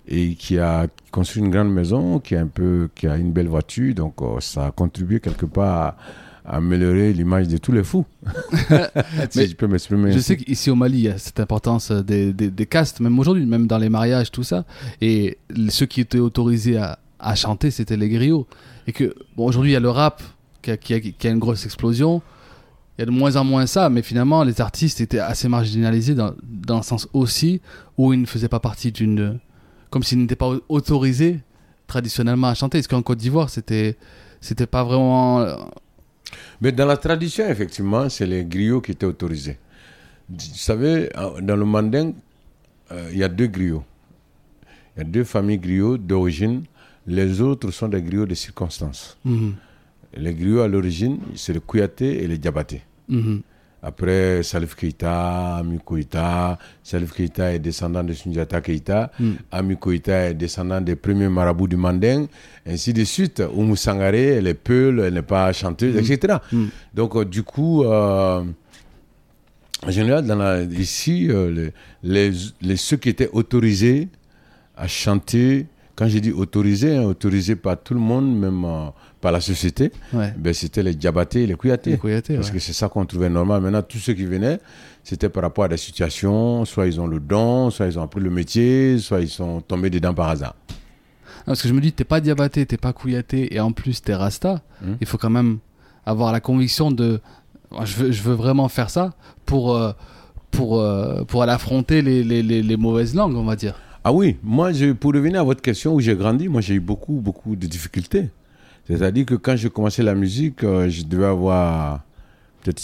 [0.08, 3.48] et qui a construit une grande maison, qui a un peu, qui a une belle
[3.48, 5.96] voiture, donc euh, ça a contribué quelque part à
[6.48, 8.06] améliorer l'image de tous les fous.
[9.30, 10.12] si Mais je peux m'exprimer.
[10.14, 13.00] Je sais qu'ici au Mali, il y a cette importance euh, des, des, des castes,
[13.02, 14.66] même aujourd'hui, même dans les mariages, tout ça.
[15.02, 15.38] Et
[15.70, 18.48] ceux qui étaient autorisés à, à chanter, c'était les griots.
[18.88, 20.24] Et que, bon, aujourd'hui, il y a le rap
[20.62, 22.22] qui a, qui, a, qui a une grosse explosion.
[22.98, 26.16] Il y a de moins en moins ça, mais finalement, les artistes étaient assez marginalisés
[26.16, 27.62] dans, dans le sens aussi
[27.98, 29.40] où ils ne faisaient pas partie d'une.
[29.90, 31.40] Comme s'ils n'étaient pas autorisés
[31.88, 32.80] traditionnellement à chanter.
[32.80, 33.98] Est-ce qu'en Côte d'Ivoire, c'était.
[34.40, 35.46] C'était pas vraiment.
[36.62, 39.58] Mais dans la tradition, effectivement, c'est les griots qui étaient autorisés.
[40.30, 41.10] Vous savez,
[41.42, 42.14] dans le manding,
[42.92, 43.84] euh, il y a deux griots.
[44.96, 46.64] Il y a deux familles griots d'origine.
[47.06, 49.18] Les autres sont des griots de circonstances.
[49.24, 49.54] mhm,
[50.18, 52.82] Les griots à l'origine, c'est le Kouyaté et les Diabaté.
[53.08, 53.42] mhm.
[53.84, 56.58] Après, Salif Keita, Ami Koïta.
[56.84, 59.12] Salif Keita est descendant de Sundiata Keita.
[59.20, 59.32] Mm.
[59.52, 62.28] Ami Koïta est descendant des premiers marabouts du Manding.
[62.66, 63.42] Ainsi de suite.
[63.54, 66.38] Oumou Sangaré, elle est peule, elle n'est pas chanteuse, etc.
[66.52, 66.66] Mm.
[66.94, 68.44] Donc, euh, du coup, euh,
[69.86, 71.70] en général, dans la- ici, euh,
[72.04, 72.32] les,
[72.78, 74.08] ceux qui étaient autorisés
[74.76, 78.66] à chanter, quand j'ai dit autorisés, hein, autorisés par tout le monde, même
[79.28, 80.34] par la société, Ouais.
[80.38, 82.54] ben, c'était les Diabaté et les Kouyaté, Parce ouais.
[82.54, 83.62] que c'est ça qu'on trouvait normal.
[83.62, 84.58] Maintenant, tous ceux qui venaient,
[85.04, 88.22] c'était par rapport à des situations, soit ils ont le don, soit ils ont appris
[88.22, 90.56] le métier, soit ils sont tombés dedans par hasard.
[90.70, 94.02] Non, Parce que je me dis, t'es pas diabaté, t'es pas couillaté, et en plus
[94.02, 94.62] t'es rasta.
[94.82, 94.94] Hmm.
[95.02, 95.58] Il faut quand même
[96.06, 97.20] avoir la conviction de.
[97.84, 99.14] Je veux, je veux vraiment faire ça
[99.46, 99.92] pour, euh,
[100.52, 103.76] pour, euh, pour aller affronter les, les, les, les mauvaises langues, on va dire.
[104.06, 106.80] Ah oui, moi, je, pour revenir à votre question où j'ai grandi, moi j'ai eu
[106.80, 108.30] beaucoup, beaucoup de difficultés.
[108.88, 112.02] C'est-à-dire que quand j'ai commencé la musique, euh, je devais avoir
[112.64, 112.82] peut-être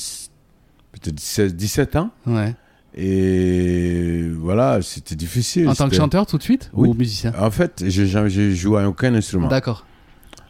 [0.91, 2.11] peut 17 ans.
[2.27, 2.55] Ouais.
[2.95, 5.67] Et voilà, c'était difficile.
[5.67, 6.89] En tant que chanteur tout de suite Oui.
[6.89, 7.33] Ou musicien?
[7.39, 9.47] En fait, je je joue à aucun instrument.
[9.47, 9.85] D'accord.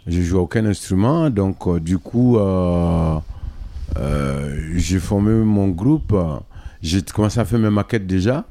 [0.08, 3.20] Je joue à aucun instrument, donc euh, du coup, euh,
[4.76, 6.14] j'ai formé mon groupe.
[6.82, 8.46] J'ai commencé à faire mes maquettes déjà,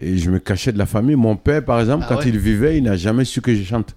[0.00, 1.16] et je me cachais de la famille.
[1.16, 2.28] Mon père, par exemple, Ah quand ouais.
[2.30, 3.94] il vivait, il n'a jamais su que je chante.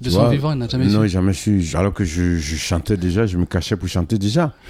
[0.00, 1.08] De son vivant, il n'a jamais non, su.
[1.08, 1.62] jamais su.
[1.74, 4.52] Alors que je, je chantais déjà, je me cachais pour chanter déjà.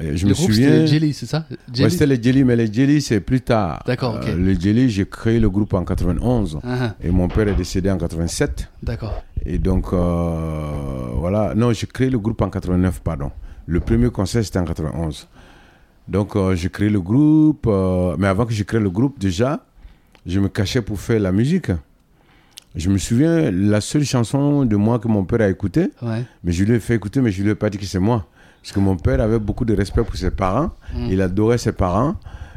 [0.00, 0.68] Et je Le me groupe, souviens.
[0.68, 1.44] c'était les Jelly, c'est ça?
[1.78, 3.82] Ouais, c'était les Jelly, mais les Jelly, c'est plus tard.
[3.86, 4.26] D'accord, ok.
[4.28, 6.60] Euh, les Jelly, j'ai créé le groupe en 91.
[6.62, 8.68] Ah, ah, Et mon père est décédé en 87.
[8.82, 9.22] D'accord.
[9.44, 10.66] Et donc, euh,
[11.16, 11.54] voilà.
[11.54, 13.30] Non, j'ai créé le groupe en 89, pardon.
[13.66, 15.28] Le premier concert, c'était en 91.
[16.08, 17.66] Donc, euh, j'ai créé le groupe.
[17.68, 19.60] euh, mais avant que je crée le groupe, déjà,
[20.24, 21.70] je me cachais pour faire la musique.
[22.74, 26.24] Je me souviens, la seule chanson de moi que mon père a écoutée, Ouais.
[26.42, 27.98] mais je lui ai fait écouter, mais je ne lui ai pas dit que c'est
[27.98, 28.26] moi.
[28.62, 30.70] Parce que mon père avait beaucoup de respect pour ses parents.
[30.94, 31.06] Mm.
[31.10, 32.14] Il adorait ses parents.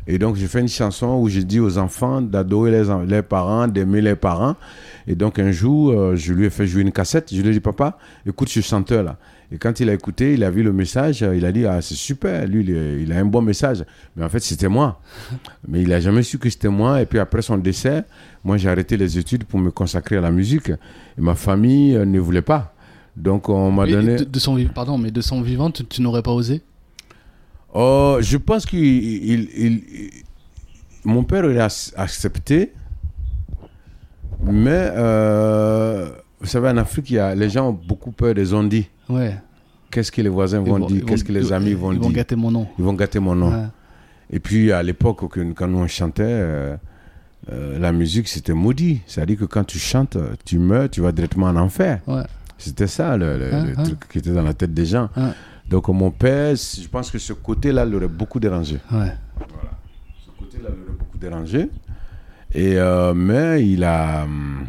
[0.07, 4.01] Et donc, j'ai fait une chanson où j'ai dit aux enfants d'adorer les parents, d'aimer
[4.01, 4.55] les parents.
[5.07, 7.33] Et donc, un jour, euh, je lui ai fait jouer une cassette.
[7.33, 9.17] Je lui ai dit, papa, écoute ce chanteur-là.
[9.55, 11.23] Et quand il a écouté, il a vu le message.
[11.23, 12.45] euh, Il a dit, ah, c'est super.
[12.45, 12.65] Lui,
[13.01, 13.85] il, a un bon message.
[14.17, 14.99] Mais en fait, c'était moi.
[15.69, 17.01] Mais il n'a jamais su que c'était moi.
[17.01, 18.03] Et puis, après son décès,
[18.43, 20.69] moi, j'ai arrêté les études pour me consacrer à la musique.
[20.71, 22.73] Et ma famille euh, ne voulait pas.
[23.15, 24.17] Donc, on m'a donné.
[24.17, 26.61] de, de son, pardon, mais de son vivant, tu, tu n'aurais pas osé?
[27.73, 28.83] Oh, je pense qu'il.
[28.83, 30.11] il- il- il-
[31.05, 32.73] mon père aurait ac- accepté,
[34.43, 36.09] mais euh,
[36.45, 38.87] vous savez, en Afrique, y a, les gens ont beaucoup peur des ondits.
[39.09, 39.35] Ouais.
[39.91, 40.97] Qu'est-ce que les voisins Ils vont, vont- dire?
[40.97, 42.07] ils Qu'est-ce que les ils- amis vont Ils dire?
[42.07, 42.67] vont gâter mon nom.
[42.77, 43.49] Ils vont gâter mon nom.
[43.51, 43.65] Ouais.
[44.29, 46.75] Et puis, à l'époque, que- quand nous on chantait, euh,
[47.51, 49.01] euh, la musique, c'était maudit.
[49.07, 52.01] C'est-à-dire que quand tu chantes, tu meurs, tu vas directement en enfer.
[52.07, 52.23] Ouais.
[52.57, 53.83] C'était ça le, le- Hein, le hein.
[53.83, 55.09] truc qui était dans la tête des gens.
[55.15, 55.33] Hein.
[55.69, 58.77] Donc, mon père, je pense que ce côté-là l'aurait beaucoup dérangé.
[58.91, 59.11] Ouais.
[60.25, 61.69] Ce côté-là l'aurait beaucoup dérangé.
[62.53, 64.65] Et, euh, mais il a, hum,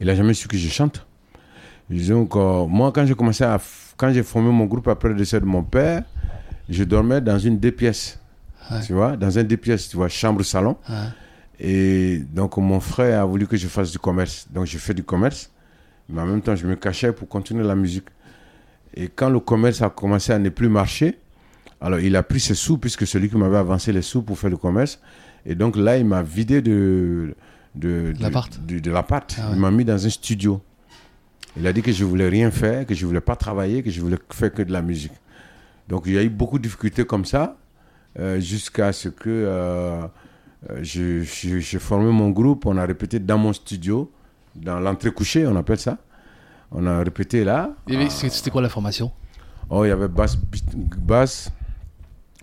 [0.00, 1.06] il a jamais su que je chante.
[1.92, 3.60] Euh, moi, quand j'ai commencé à,
[3.96, 6.04] quand j'ai formé mon groupe après le décès de mon père,
[6.68, 8.18] je dormais dans une deux pièces.
[8.70, 8.80] Ouais.
[8.86, 10.76] Tu vois, dans un deux pièces, tu vois, chambre-salon.
[10.88, 10.94] Ouais.
[11.58, 14.46] Et donc, mon frère a voulu que je fasse du commerce.
[14.50, 15.50] Donc, je fais du commerce.
[16.08, 18.06] Mais en même temps, je me cachais pour continuer la musique.
[18.94, 21.18] Et quand le commerce a commencé à ne plus marcher,
[21.80, 24.50] alors il a pris ses sous, puisque celui qui m'avait avancé les sous pour faire
[24.50, 25.00] le commerce.
[25.46, 27.34] Et donc là, il m'a vidé de,
[27.74, 28.60] de, de, L'appart.
[28.66, 29.36] de- de l'appart.
[29.38, 29.54] Ah ouais.
[29.54, 30.60] Il m'a mis dans un studio.
[31.56, 34.00] Il a dit que je voulais rien faire, que je voulais pas travailler, que je
[34.00, 35.12] voulais faire que de la musique.
[35.88, 37.56] Donc il y a eu beaucoup de difficultés comme ça,
[38.18, 40.02] euh, jusqu'à ce que euh,
[40.70, 42.66] euh, je- je- j'ai formé mon groupe.
[42.66, 44.12] On a répété dans mon studio,
[44.54, 45.98] dans l'entrée couchée, on appelle ça.
[46.70, 47.70] On a répété là.
[48.10, 49.10] C'est- C'était quoi la formation?
[49.68, 50.36] Oh, il y avait basse,
[50.98, 51.50] basse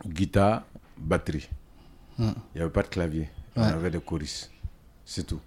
[0.06, 0.64] guitare,
[0.98, 1.48] batterie.
[2.18, 2.32] Hmm.
[2.54, 3.30] Il n'y avait pas de clavier.
[3.56, 3.68] on Ouais.
[3.68, 4.52] avait des choristes.
[5.10, 5.40] C'est tout.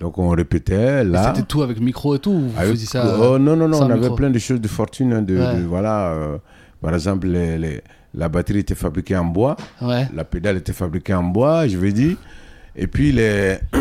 [0.00, 1.32] Donc on répétait là.
[1.34, 3.82] C'était tout avec micro et tout ou Vous Avec- faisiez ça oh, non, non, non,
[3.82, 5.12] on avait micro plein de choses de fortune.
[5.12, 5.56] hein, de, Ouais.
[5.60, 6.38] de- voilà, euh,
[6.80, 7.82] par exemple, les- les-
[8.14, 10.08] la batterie était fabriquée en bois, Ouais.
[10.14, 12.16] la pédale était fabriquée en bois, je veux dire.
[12.74, 13.58] Et puis les,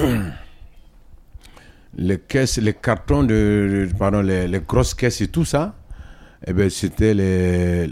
[1.97, 5.75] les caisses, les cartons de, de- pardon, les, les grosses caisses et tout ça,
[6.45, 7.87] eh ben, c'était les,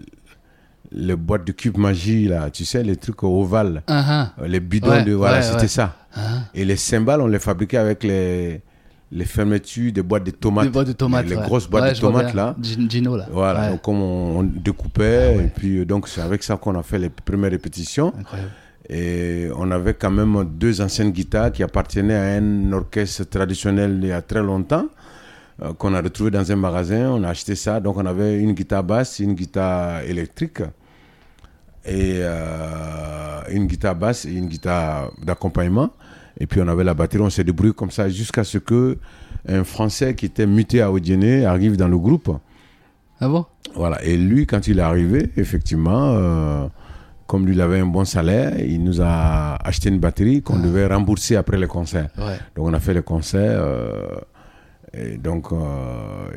[0.96, 4.04] les boîtes de cube magie, là, tu sais, les trucs ovales, Ah,
[4.38, 4.42] ah.
[4.44, 5.68] euh, les bidons Ouais, de, voilà, ouais, c'était ouais.
[5.68, 5.96] ça.
[6.16, 6.20] Ah.
[6.54, 8.62] Et les cymbales, on les fabriquait avec les,
[9.12, 10.66] les fermetures des boîtes de tomates.
[10.66, 11.26] Des boîtes de tomates.
[11.28, 12.56] Les, les grosses boîtes de tomates, là.
[12.62, 13.26] Gin- Gino, là.
[13.32, 16.78] Voilà, donc comme on, on découpait, Ah et puis euh, donc c'est avec ça qu'on
[16.78, 18.14] a fait les premières répétitions.
[18.20, 18.52] Incroyable.
[18.90, 24.10] Et on avait quand même deux anciennes guitares qui appartenaient à un orchestre traditionnel il
[24.10, 24.88] y a très longtemps,
[25.64, 27.10] euh, qu'on a retrouvé dans un magasin.
[27.12, 30.60] On a acheté ça, donc on avait une guitare basse, une guitare électrique,
[31.86, 35.90] et euh, une guitare basse et une guitare d'accompagnement.
[36.40, 38.98] Et puis on avait la batterie, on s'est débrouillé comme ça jusqu'à ce que
[39.48, 42.36] un Français qui était muté à Odienné arrive dans le groupe.
[43.20, 43.46] Ah bon?
[43.76, 44.04] Voilà.
[44.04, 46.68] Et lui, quand il est arrivé, effectivement, euh,
[47.28, 50.86] comme lui, il avait un bon salaire, il nous a acheté une batterie qu'on devait
[50.86, 52.10] rembourser après le concert.
[52.18, 52.38] Ouais.
[52.56, 53.60] Donc, on a fait le concert.
[53.62, 54.16] euh,
[54.94, 55.48] et donc,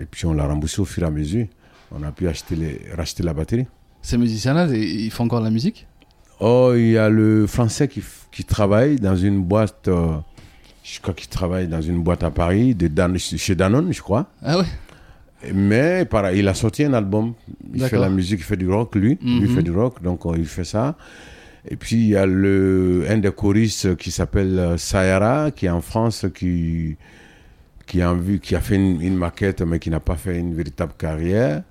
[0.01, 1.47] et puis, on l'a remboursé au fur et à mesure.
[1.93, 3.67] On a pu acheter les, racheter la batterie.
[4.07, 5.89] Ces musiciens-là, ils font encore de la musique?
[6.39, 10.13] Oh, il y a le français qui, travaille dans une boîte, euh,
[10.85, 14.29] je crois qu'il travaille dans une boîte à Paris, de Dan- chez Danone, je crois.
[14.45, 14.65] Ah ouais?
[15.53, 17.35] Mais pareil, il a sorti un album.
[17.75, 19.19] Il fait la musique, il fait du rock, lui.
[19.21, 19.57] Lui Mhm.
[19.57, 20.95] fait du rock, donc euh, il fait ça.
[21.69, 25.71] Et puis il y a le, un des choristes qui s'appelle euh, Sayara, qui est
[25.71, 26.97] en France, qui,
[27.89, 30.55] qui, a, vu, qui a fait une, une maquette, mais qui n'a pas fait une
[30.55, 31.65] véritable carrière.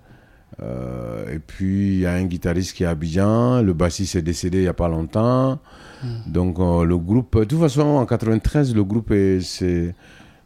[0.62, 4.22] Euh, et puis il y a un guitariste qui est à Abidjan, le bassiste est
[4.22, 5.60] décédé il n'y a pas longtemps.
[6.28, 9.40] Donc euh, le groupe, de toute façon en 93, le groupe, est,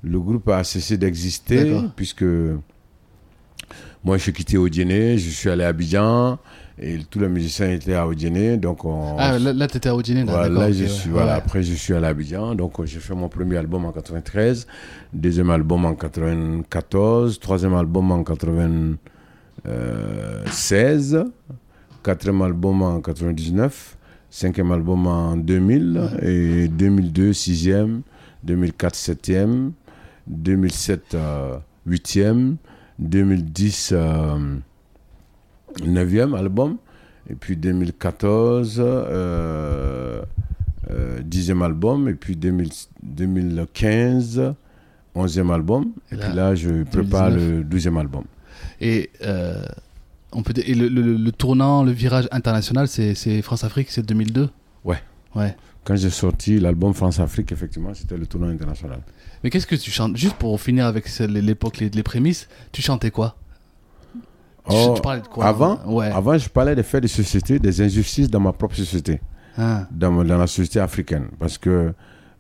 [0.04, 2.26] le groupe a cessé d'exister, puisque
[4.04, 6.40] moi je suis quitté Odienné, je suis allé à Abidjan,
[6.82, 10.24] et tous les musiciens étaient à Odienné, donc on, Ah, là, là t'étais à Odiné,
[10.24, 10.88] là, voilà, là, ouais.
[11.10, 12.56] voilà, après, je suis allé à Abidjan.
[12.56, 14.66] Donc, euh, j'ai fait mon premier album en 93,
[15.12, 18.24] deuxième album en 94, troisième album en
[19.64, 21.26] 96,
[22.04, 23.98] quatrième album en 99,
[24.30, 28.02] cinquième album en 2000, et 2002, sixième,
[28.44, 29.72] 2004, septième,
[30.28, 32.58] 2007, euh, huitième,
[33.00, 34.58] 2010, euh,
[35.86, 36.78] neuvième album.
[37.30, 40.22] Et puis 2014, euh,
[40.90, 42.10] euh, dixième album.
[42.10, 42.70] Et puis 2000
[43.04, 44.54] 2015,
[45.16, 45.92] onzième album.
[46.12, 47.58] Et Et, là, puis là, je prépare 2019.
[47.58, 48.24] le douzième album.
[48.82, 49.64] Et, euh,
[50.32, 54.50] on peut, et le, le- le tournant, le virage international, c'est France-Afrique, c'est 2002
[54.86, 55.02] Ouais.
[55.36, 55.56] Ouais.
[55.84, 59.00] Quand j'ai sorti l'album France-Afrique, effectivement, c'était le tournoi international.
[59.44, 60.16] Mais qu'est-ce que tu chantes?
[60.18, 63.36] Juste pour finir avec l'époque, les, les prémices, tu chantais quoi?
[64.72, 65.46] Oh, tu parlais de quoi?
[65.48, 66.12] avant, Ouais.
[66.12, 69.20] avant, je parlais des faits de société, des injustices dans ma propre société.
[69.58, 71.94] Ah, dans, dans la société africaine parce que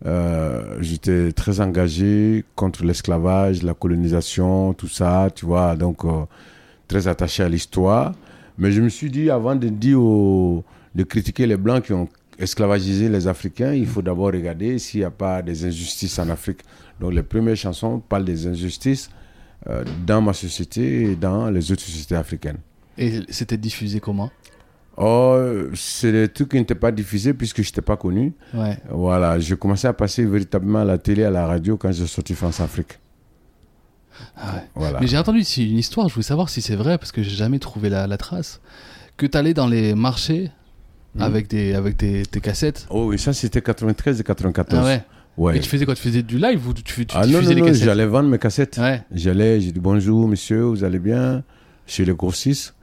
[0.05, 6.25] euh, j'étais très engagé contre l'esclavage, la colonisation, tout ça, tu vois, donc euh,
[6.88, 8.13] très attaché à l'histoire.
[8.57, 13.09] Mais je me suis dit, avant de dire de critiquer les Blancs qui ont esclavagisé
[13.09, 16.59] les Africains, il faut d'abord regarder s'il n'y a pas des injustices en Afrique.
[16.99, 19.09] Donc les premières chansons parlent des injustices
[19.67, 22.59] euh, dans ma société et dans les autres sociétés africaines.
[22.97, 24.31] Et c'était diffusé comment?
[25.01, 25.39] Oh,
[25.75, 28.33] c'est des trucs qui n'étaient pas diffusés puisque je n'étais pas connu.
[28.53, 28.77] Ouais.
[28.89, 32.33] Voilà, j'ai commencé à passer véritablement à la télé, à la radio quand j'ai sorti
[32.33, 32.99] France Afrique.
[34.35, 34.62] Ah ouais.
[34.75, 34.99] Voilà.
[34.99, 37.59] Mais j'ai entendu une histoire, je voulais savoir si c'est vrai, parce que j'ai jamais
[37.59, 38.59] trouvé la, la trace.
[39.15, 40.51] Que tu allais dans les marchés
[41.15, 41.21] Mhm.
[41.23, 42.85] avec, des, avec tes cassettes.
[42.91, 44.79] Oh oui, ça c'était 93 et 94.
[44.79, 45.01] Ah ouais.
[45.38, 45.57] Ouais.
[45.57, 47.73] Et tu faisais quoi Tu faisais du live ou tu, tu ah non, non, non,
[47.73, 48.77] j'allais vendre mes cassettes.
[48.77, 49.01] Ouais.
[49.12, 51.43] J'allais, j'ai dit bonjour monsieur, vous allez bien?
[51.88, 52.75] Chez les grossistes.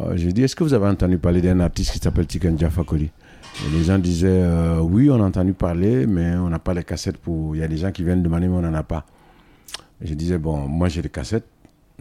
[0.00, 2.82] Euh, j'ai dit, est-ce que vous avez entendu parler d'un artiste qui s'appelle Tiken Jaffa
[2.84, 6.74] Koli Et les gens disaient, euh, oui, on a entendu parler, mais on n'a pas
[6.74, 7.54] les cassettes pour.
[7.54, 9.04] Il y a des gens qui viennent demander, mais on n'en a pas.
[10.02, 11.46] Et je disais, bon, moi j'ai les cassettes,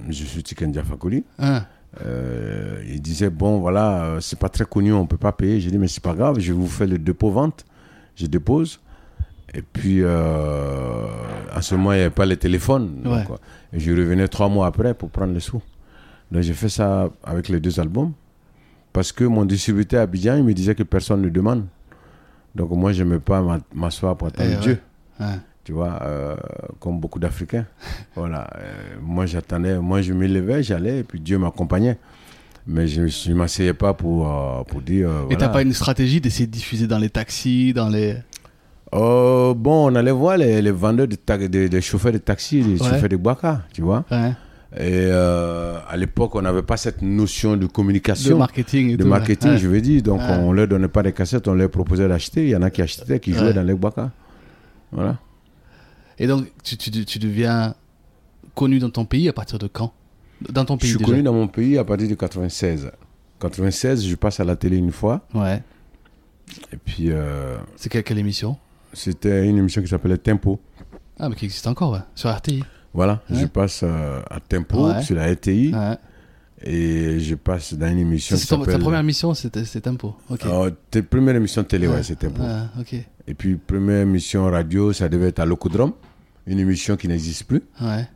[0.09, 1.23] je suis Tiken Jaffa Koli.
[1.39, 1.65] Ah.
[2.05, 5.71] Euh, il disait bon voilà euh, c'est pas très connu on peut pas payer j'ai
[5.71, 7.63] dit mais c'est pas grave je vous faire le dépôt vente
[8.17, 8.81] je dépose
[9.53, 11.05] et puis euh,
[11.53, 13.23] à ce moment il n'y avait pas les téléphones Ouais.
[13.23, 13.35] donc, euh,
[13.77, 15.61] et je revenais trois mois après pour prendre les sous
[16.31, 18.11] donc j'ai fait ça avec les deux albums
[18.93, 21.65] parce que mon distributeur à Abidjan il me disait que personne ne demande
[22.55, 24.61] donc moi je n'aimais pas m'a- m'asseoir pour attendre Eh ouais.
[24.61, 24.79] Dieu
[25.63, 26.35] tu vois, euh,
[26.79, 27.65] comme beaucoup d'Africains.
[28.15, 28.47] voilà.
[28.59, 31.97] euh, moi, j'attendais, moi, je me levais, j'allais, et puis Dieu m'accompagnait.
[32.67, 35.09] Mais je ne m'asseyais pas pour, euh, pour dire.
[35.31, 38.15] Et t'as pas une stratégie d'essayer de diffuser dans les taxis, dans les.
[38.91, 39.55] Bon,
[39.91, 42.87] on allait voir les, les vendeurs, de ta- chauffeurs de taxi, les Ouais.
[42.87, 44.05] chauffeurs de Boaka, tu vois.
[44.77, 48.97] Et euh, à l'époque, on n'avait pas cette notion de De communication, marketing et de
[48.97, 49.03] tout.
[49.03, 49.09] ouais.
[49.09, 49.57] marketing, Ouais.
[49.57, 50.01] je veux dire.
[50.03, 50.37] Donc, Ouais.
[50.39, 52.43] on leur donnait pas des cassettes, on leur proposait d'acheter.
[52.43, 53.53] Il y en a qui achetaient, qui jouaient Ouais.
[53.53, 54.11] dans les Boaka.
[54.91, 55.17] Voilà.
[56.19, 57.73] Et donc, tu, tu, tu deviens
[58.53, 59.93] connu dans ton pays à partir de quand?
[60.51, 62.91] Dans ton Je pays suis déjà connu dans mon pays à partir de 96.
[63.39, 65.25] 96, je passe à la télé une fois.
[65.33, 65.61] Ouais.
[66.73, 68.57] Et puis, euh, C'est quelle, quelle émission?
[68.93, 70.59] c'était une émission qui s'appelait Tempo.
[71.19, 71.99] Ah, mais qui existe encore, ouais.
[72.13, 72.63] Sur RTI.
[72.95, 73.41] Voilà, Ouais.
[73.41, 75.01] je passe euh, à Tempo Ouais.
[75.03, 75.97] sur la RTI Ouais.
[76.63, 80.15] et je passe dans une émission c'est ta première émission, c'était c'est Tempo.
[80.29, 80.45] Ok.
[80.45, 82.41] Euh, tes première émission télé, ouais, c'est Tempo.
[82.41, 82.69] Ah.
[83.27, 85.91] Et puis, première émission radio, ça devait être à Locodrome,
[86.47, 87.63] une émission qui n'existe plus.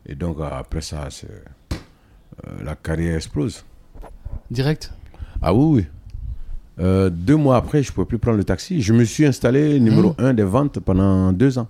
[0.06, 3.64] Et donc, euh, après ça, c'est, euh, la carrière explose.
[4.50, 4.92] Direct?
[5.42, 5.86] Ah oui, oui.
[6.78, 8.80] Euh, deux mois après, je ne pouvais plus prendre le taxi.
[8.80, 11.68] Je me suis installé numéro un des ventes pendant deux ans.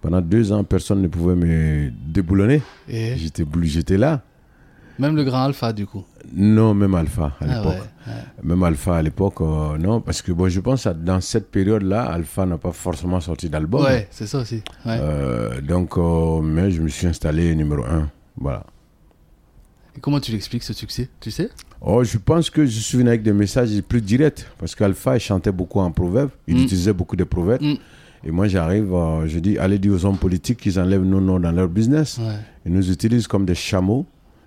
[0.00, 2.62] Pendant deux ans, personne ne pouvait me déboulonner.
[2.88, 3.16] Et?
[3.16, 4.22] J'étais, là.
[4.98, 6.04] même le grand alpha, du coup?
[6.32, 7.66] Non, même Alpha à Ah l'époque.
[8.06, 8.12] ouais.
[8.12, 8.22] ouais.
[8.42, 10.00] Même Alpha à l'époque, euh, non.
[10.00, 13.82] Parce que bon, je pense que dans cette période-là, Alpha n'a pas forcément sorti d'album.
[13.84, 14.62] Ouais, c'est ça aussi.
[14.86, 14.98] Ouais.
[15.00, 18.08] Euh, donc, euh, mais je me suis installé numéro un.
[18.36, 18.64] Voilà.
[19.96, 21.08] Et comment tu l'expliques ce succès?
[21.20, 21.50] Tu sais?
[21.80, 24.46] Oh, je pense que je suis venu avec des messages plus directs.
[24.58, 26.30] Parce qu'Alpha, il chantait beaucoup en proverbes.
[26.46, 26.60] Il Mm.
[26.62, 27.62] utilisait beaucoup de proverbes.
[27.62, 27.74] Mm.
[28.24, 31.40] Et moi, j'arrive, euh, je dis, allez dire aux hommes politiques qu'ils enlèvent nos noms
[31.40, 32.18] dans leur business.
[32.18, 32.34] Ouais.
[32.66, 34.06] Ils nous utilisent comme des chameaux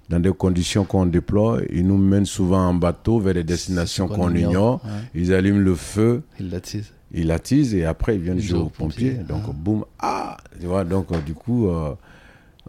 [0.09, 1.59] dans des conditions qu'on déploie.
[1.71, 4.83] Ils nous mènent souvent en bateau vers des destinations Qu'on qu'on ignore.
[4.83, 4.91] Ouais.
[5.15, 6.23] Ils allument le feu.
[6.39, 6.91] Il l'attise.
[7.11, 9.23] ils l'attisent et après ils viennent Ils jouer aux pompiers, pompiers.
[9.27, 9.51] Donc, ah.
[9.53, 11.95] boum, ah Tu vois, donc euh, du coup, euh,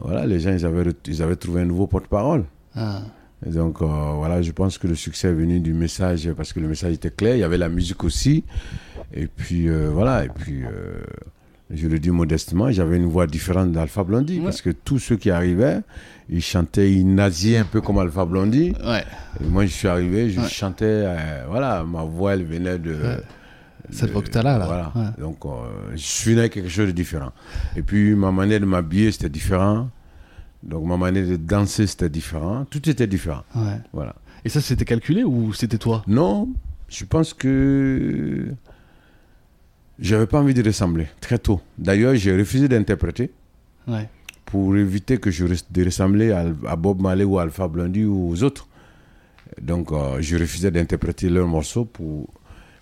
[0.01, 2.45] voilà, les gens, ils avaient, ils avaient trouvé un nouveau porte-parole.
[2.75, 3.03] Ah.
[3.47, 3.87] Et donc, euh,
[4.17, 7.11] voilà, je pense que le succès est venu du message, parce que le message était
[7.11, 7.37] clair.
[7.37, 8.45] Il y avait la musique aussi.
[9.15, 11.01] Et puis, euh, voilà, et puis, euh,
[11.71, 14.45] je le dis modestement, j'avais une voix différente d'Alpha Blondie, Ouais.
[14.45, 15.81] parce que tous ceux qui arrivaient,
[16.29, 18.73] ils chantaient, ils naziaient un peu comme Alpha Blondie.
[18.85, 19.05] Ouais.
[19.41, 20.49] Et moi, je suis arrivé, je Ouais.
[20.49, 22.97] chantais, euh, voilà, ma voix, elle venait de.
[23.91, 24.65] Cette t'as là, là.
[24.67, 25.15] Voilà.
[25.21, 25.39] Donc,
[25.93, 27.33] je suis né avec quelque chose de différent.
[27.77, 29.91] Et puis, ma manière de m'habiller, c'était différent.
[30.63, 32.65] Donc, ma manière de danser, c'était différent.
[32.71, 33.43] Tout était différent.
[33.55, 33.79] Ouais.
[33.93, 34.15] Voilà.
[34.45, 36.03] Et ça, c'était calculé ou c'était toi?
[36.09, 36.49] Non,
[36.89, 38.47] je pense que
[39.99, 41.61] j'avais pas envie de ressembler très tôt.
[41.79, 43.31] D'ailleurs, j'ai refusé d'interpréter
[43.87, 44.09] Ouais.
[44.47, 48.05] pour éviter que je res- de ressembler à, à Bob Marley ou à Alpha Blondie
[48.05, 48.67] ou aux autres.
[49.61, 51.85] Donc, euh, je refusais d'interpréter leurs morceaux.
[51.85, 52.29] Pour...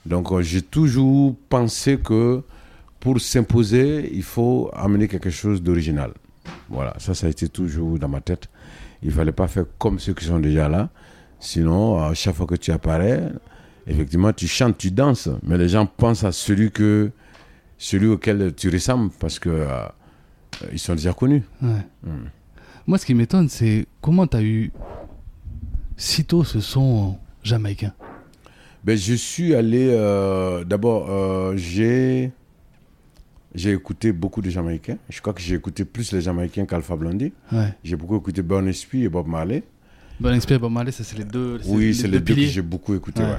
[0.07, 2.42] Donc, euh, j'ai toujours pensé que
[3.01, 6.12] pour s'imposer, il faut amener quelque chose d'original.
[6.68, 8.48] Voilà, ça, ça a été toujours dans ma tête.
[9.03, 10.88] Il fallait pas faire comme ceux qui sont déjà là.
[11.40, 13.33] Sinon, à chaque fois que tu apparais,
[13.87, 17.11] effectivement, tu chantes, tu danses, mais les gens pensent à celui, que,
[17.79, 19.87] celui auquel tu ressembles parce que euh,
[20.73, 21.42] ils sont déjà connus.
[21.61, 21.87] Ouais.
[22.05, 22.27] Hmm.
[22.87, 24.73] Moi, ce qui m'étonne, c'est comment t'as eu
[25.97, 27.92] sitôt ce son jamaïcain?
[28.85, 29.88] Ben, je suis allé.
[29.90, 32.33] euh, D'abord, euh, j'ai.
[33.55, 34.97] J'ai écouté beaucoup de Jamaïcains.
[35.11, 37.35] Je crois que j'ai écouté plus les Jamaïcains qu'Alpha Blondie.
[37.53, 37.75] Ouais.
[37.85, 39.62] J'ai beaucoup écouté Burn Esprit et Bob Marley.
[40.18, 41.61] Bon Expert Bob Marley, ça c'est les deux.
[41.66, 43.21] Oui, c'est les deux que j'ai beaucoup écouté.
[43.21, 43.29] Ouais.
[43.29, 43.37] ouais.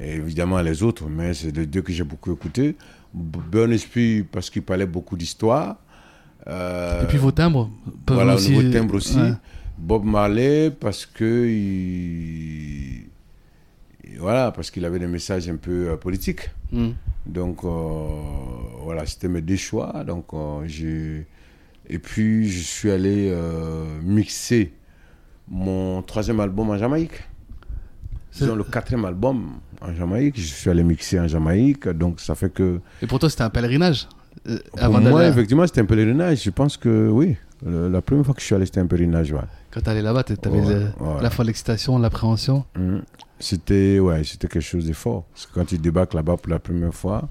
[0.00, 2.76] Et évidemment les autres, mais c'est les deux que j'ai beaucoup écouté.
[3.16, 5.76] B- Burn Esprit parce qu'il parlait beaucoup d'histoire.
[6.46, 7.68] Euh, Et puis vos timbres
[8.06, 8.54] peuvent voilà, aussi.
[8.54, 9.18] au niveau timbre aussi.
[9.18, 9.32] Ouais.
[9.76, 13.06] Bob Marley parce que il...
[14.04, 16.50] il- voilà, parce qu'il avait des messages un peu euh, politiques.
[16.72, 16.90] Hmm.
[17.26, 17.68] Donc euh,
[18.82, 20.04] voilà, c'était mes deux choix.
[20.04, 20.26] Donc
[20.66, 21.26] j'ai
[21.88, 23.34] et puis je suis allé
[24.02, 24.72] mixer
[25.48, 27.22] mon troisième album en Jamaïque.
[28.38, 30.38] C'est- Disons le quatrième album en Jamaïque.
[30.38, 33.50] Je suis allé mixer en Jamaïque, donc ça fait que Et pour toi, c'était un
[33.50, 34.08] pèlerinage
[34.48, 35.28] euh, pour avant moi d'aller.
[35.32, 36.42] effectivement c'était un pèlerinage.
[36.44, 39.32] Je pense que oui, Le- la première fois que je suis allé c'était un pèlerinage.
[39.32, 39.40] Ouais.
[39.72, 41.18] Quand là-bas, t'avais Ouais, le- ouais.
[41.18, 42.64] à la fois l'excitation, l'appréhension.
[42.76, 43.02] Mhm.
[43.40, 45.24] C'était ouais, quelque chose de fort.
[45.32, 47.28] Parce que quand tu débarques là-bas pour la première fois,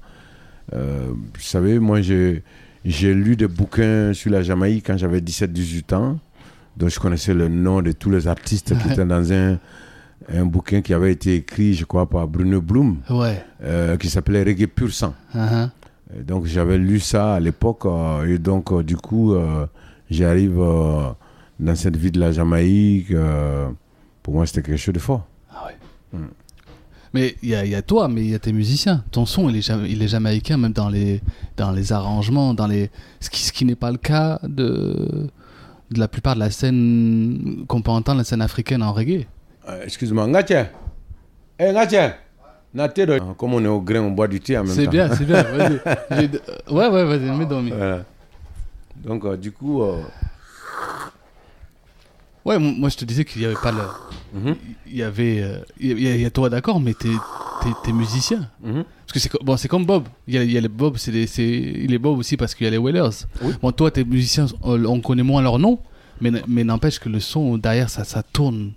[0.74, 2.44] euh, vous savez, moi j'ai
[3.14, 6.20] lu des bouquins sur la Jamaïque quand j'avais 17-18 ans.
[6.78, 9.58] Donc je connaissais le nom de tous les artistes qui étaient dans un,
[10.30, 13.44] un bouquin qui avait été écrit, je crois, par Bruno Bloom, Ouais.
[13.64, 15.14] euh, qui s'appelait Reggae Pur Sang.
[15.36, 15.70] Uh-huh.
[16.26, 19.36] Donc j'avais lu ça à l'époque euh, et donc euh, du coup
[20.10, 20.58] j'arrive
[21.60, 23.14] dans cette ville de la Jamaïque.
[24.24, 25.26] pour moi c'était quelque chose de fort.
[25.52, 26.18] Ah ouais.
[26.20, 26.28] Hmm.
[27.14, 29.04] Mais il y, y a toi, mais il y a tes musiciens.
[29.12, 31.22] Ton son, il est, il est jamaïcain, même dans les,
[31.56, 32.90] dans les arrangements, dans les...
[33.22, 35.30] ce qui, ce qui n'est pas le cas de,
[35.90, 39.26] de la plupart de la scène qu'on peut entendre, la scène africaine en reggae.
[39.68, 40.70] Euh, Excuse-moi, Ngatia.
[41.60, 42.18] Eh, Ngatia.
[42.74, 44.76] Naté, de- comme on est au grain, on boit du thé en même temps.
[44.76, 45.44] C'est bien, c'est bien.
[46.70, 47.62] Ouais, ouais, vas-y, mets micro.
[47.78, 48.04] Voilà.
[48.98, 50.02] Donc, euh, du coup, euh,
[52.46, 54.40] Ouais, moi je te disais qu'il n'y avait pas le.
[54.40, 54.56] Mhm.
[54.88, 55.42] Il y avait.
[55.42, 57.10] euh, Il y a- il y, a toi d'accord, mais t'es
[57.84, 58.50] t'es musicien.
[58.64, 58.86] mhm.
[59.06, 60.06] Parce que c'est bon, c'est comme Bob.
[60.28, 62.64] Il y a, il y a les Bob, c'est il est Bob aussi parce qu'il
[62.66, 63.26] y a les Whalers.
[63.42, 63.54] Oui.
[63.62, 65.80] Bon, toi, tes musiciens, on, on connaît moins leur nom,
[66.22, 68.72] mais, mais n'empêche que le son derrière, ça, ça tourne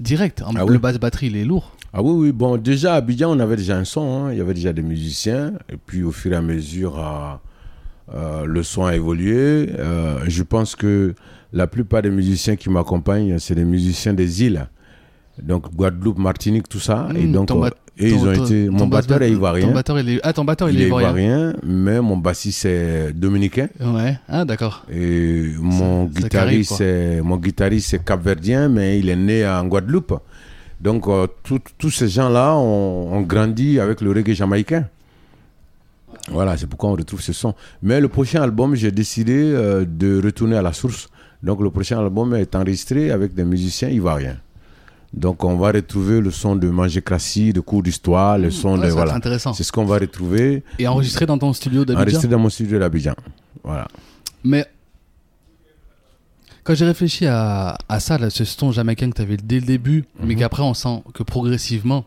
[0.00, 0.42] direct.
[0.42, 0.78] En- Ah le oui.
[0.78, 1.76] basse batterie, il est lourd.
[1.92, 4.32] Ah oui, oui, bon, déjà à Abidjan, on avait déjà un son, hein.
[4.32, 8.44] il y avait déjà des musiciens, et puis au fur et à mesure, euh, euh,
[8.46, 9.68] le son a évolué.
[9.78, 11.14] Euh, je pense que
[11.52, 14.66] la plupart des musiciens qui m'accompagnent, c'est des musiciens des îles,
[15.42, 17.08] donc Guadeloupe, Martinique, tout ça.
[17.14, 18.68] et Mmh, donc, ton euh, et ils ont ton- été.
[18.68, 19.66] Mon batteur bat- est ivoirien.
[19.68, 20.20] Ton batteur, il est...
[20.22, 21.10] Ah, ton batteur, il, il est est ivoirien.
[21.10, 23.68] ivoirien, mais mon bassiste est dominicain.
[23.80, 24.84] Ouais, ah, d'accord.
[24.92, 30.14] Et mon guitariste, c'est mon guitariste, c'est capverdien, mais il est né en Guadeloupe.
[30.80, 31.26] Donc euh,
[31.78, 34.86] tous ces gens-là ont, ont grandi avec le reggae jamaïcain.
[36.30, 37.54] Voilà, c'est pourquoi on retrouve ce son.
[37.82, 41.08] Mais le prochain album, j'ai décidé euh, de retourner à la source.
[41.42, 44.36] Donc le prochain album est enregistré avec des musiciens ivoiriens.
[45.16, 48.88] Donc on va retrouver le son de Manger Crassi, de cours d'histoire, le son Ouais,
[48.88, 49.14] de voilà.
[49.14, 49.52] intéressant.
[49.52, 52.00] C'est ce qu'on va retrouver, Et enregistré dans ton studio d'Abidjan.
[52.02, 53.14] enregistré dans mon studio d'Abidjan.
[53.62, 53.86] Voilà.
[54.42, 54.66] Mais
[56.64, 59.66] quand j'ai réfléchi à, à ça, là, ce son jamaïcain que tu avais dès le
[59.66, 60.40] début, mais Mhm.
[60.40, 62.04] qu'après on sent que progressivement,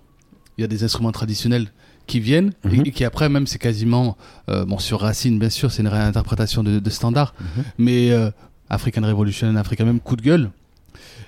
[0.57, 1.67] il y a des instruments traditionnels
[2.07, 2.83] qui viennent et- Mhm.
[2.87, 4.17] et, qui après même c'est quasiment,
[4.49, 7.33] euh, bon sur Racine bien sûr, c'est une réinterprétation de, de standard,
[7.77, 8.31] mais euh,
[8.69, 10.49] African Revolution, Africa même coup de gueule.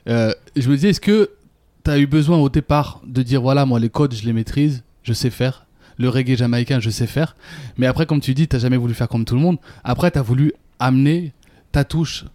[0.08, 1.30] Euh, je me disais, est-ce que
[1.90, 4.84] tu as eu besoin au départ de dire voilà, moi les codes je les maîtrise,
[5.04, 5.66] je sais faire,
[5.98, 7.36] le reggae jamaïcain je sais faire,
[7.78, 10.20] mais après comme tu dis, tu jamais voulu faire comme tout le monde, après tu
[10.20, 11.34] as voulu amener
[11.72, 12.26] ta touche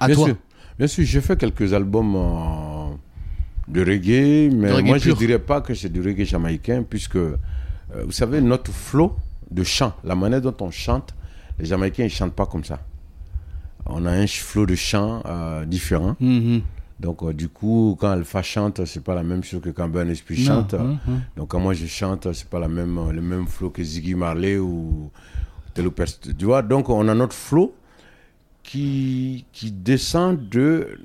[0.00, 0.26] à bien toi.
[0.26, 0.36] Sûr.
[0.78, 2.94] Bien sûr, j'ai fait quelques albums euh,
[3.68, 5.16] de reggae, mais De reggae moi je pur.
[5.16, 7.36] dirais pas que c'est du reggae jamaïcain, puisque euh,
[8.04, 9.16] vous savez, notre flow
[9.50, 11.14] de chant, la manière dont on chante,
[11.58, 12.80] les Jamaïcains ils chantent pas comme ça.
[13.86, 16.16] On a un flow de chant euh, différent.
[16.20, 16.60] Mhm.
[16.98, 20.08] Donc, euh, du coup, quand Alpha chante, c'est pas la même chose que quand Ben
[20.08, 20.74] Esprit Non, chante.
[20.74, 21.18] hein, hein.
[21.36, 24.56] Donc, quand moi je chante, c'est pas la même, le même flow que Ziggy Marley
[24.58, 25.10] ou
[25.74, 25.92] tel ou
[26.38, 27.74] Tu vois, donc on a notre flow
[28.62, 30.98] qui, qui descend de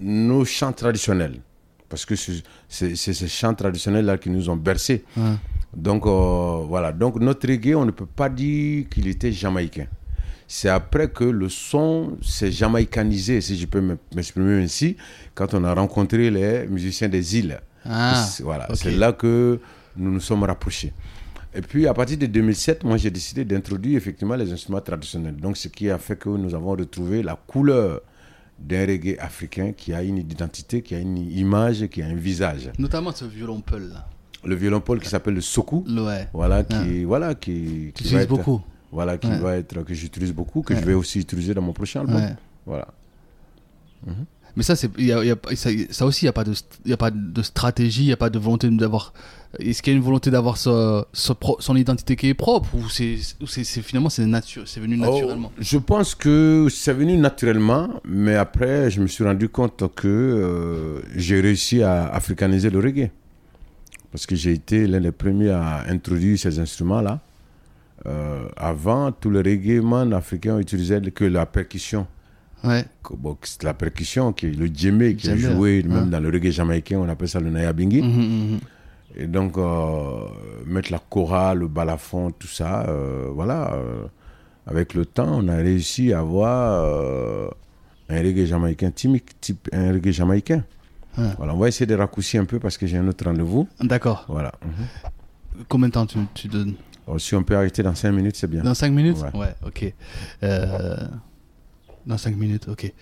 [0.00, 1.40] nos chants traditionnels.
[1.88, 5.04] Parce que c'est ces chants traditionnels-là qui nous ont bercés.
[5.16, 5.22] Ouais.
[5.76, 6.90] Donc, euh, voilà.
[6.90, 9.86] Donc, notre reggae, on ne peut pas dire qu'il était jamaïcain.
[10.48, 13.82] C'est après que le son s'est jamaïcanisé, si je peux
[14.14, 14.96] m'exprimer ainsi,
[15.34, 17.60] quand on a rencontré les musiciens des îles.
[17.84, 19.58] Ah, C'est- voilà, c'est là que
[19.96, 20.92] nous nous sommes rapprochés.
[21.54, 25.36] Et puis, à partir de 2007, moi, j'ai décidé d'introduire effectivement les instruments traditionnels.
[25.36, 28.02] Donc, ce qui a fait que nous avons retrouvé la couleur
[28.58, 32.70] d'un reggae africain qui a une identité, qui a une image, qui a un visage.
[32.78, 34.06] Notamment ce violon Peul là.
[34.44, 36.28] Le violoncelle qui s'appelle le soku, Ouais.
[36.32, 38.60] voilà, qui, voilà, qui, Tu qui va utilises être- beaucoup.
[38.96, 39.38] Voilà, qui Ouais.
[39.38, 40.80] va être, que j'utilise beaucoup, que Ouais.
[40.80, 42.16] je vais aussi utiliser dans mon prochain album.
[42.16, 42.34] Ouais.
[42.64, 42.88] Voilà.
[44.56, 46.30] Mais ça, c'est, il y a- il y a pas- ça, ça aussi, il n'y
[46.30, 46.54] a, pas de
[46.86, 49.12] y a pas de stratégie, il n'y a pas de volonté d'avoir.
[49.58, 52.70] Est-ce qu'il y a une volonté d'avoir ce- ce pro- son identité qui est propre
[52.74, 53.16] ou c'est,
[53.82, 54.24] finalement c'est,
[54.64, 55.50] c'est venu naturellement?
[55.54, 60.08] Oh, je pense que c'est venu naturellement, mais après, je me suis rendu compte que
[60.08, 63.10] euh, j'ai réussi à africaniser le reggae.
[64.10, 67.20] Parce que j'ai été l'un des premiers à introduire ces instruments-là.
[68.04, 69.82] Euh, avant, tous les reggae
[70.12, 72.06] africains utilisaient que la percussion.
[72.62, 72.84] Ouais.
[73.16, 75.88] Bon, c'est la percussion, qui est le djembe, qui a Djembe, joué ouais.
[75.88, 78.02] même dans le reggae jamaïcain, on appelle ça le nayabingi.
[78.02, 78.58] Mhm.
[79.16, 80.26] Et donc, euh,
[80.66, 83.72] mettre la chorale, le balafon, tout ça, euh, voilà.
[84.66, 87.50] avec le temps, on a réussi à avoir
[88.08, 90.64] un reggae jamaïcain typique, type, un reggae jamaïcain.
[91.16, 91.24] Ouais.
[91.38, 93.66] Voilà, on va essayer de raccourcir un peu parce que j'ai un autre rendez-vous.
[93.80, 94.26] D'accord.
[94.28, 94.52] Voilà.
[95.68, 96.74] Combien de temps tu, tu donnes?
[97.18, 98.62] Si on peut arrêter dans 5 minutes, c'est bien.
[98.62, 99.54] Dans 5 minutes Ouais.
[99.64, 99.92] ok.
[100.42, 100.96] Euh,
[102.06, 102.92] Dans 5 minutes, ok.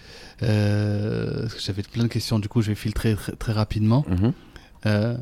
[0.43, 4.05] Euh, J'avais plein de questions, du coup, je vais filtrer très, très rapidement.
[4.09, 4.33] Mhm.
[4.87, 5.17] Euh,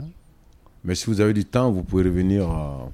[0.85, 2.43] Mais si vous avez du temps, vous pouvez revenir.
[2.51, 2.85] euh,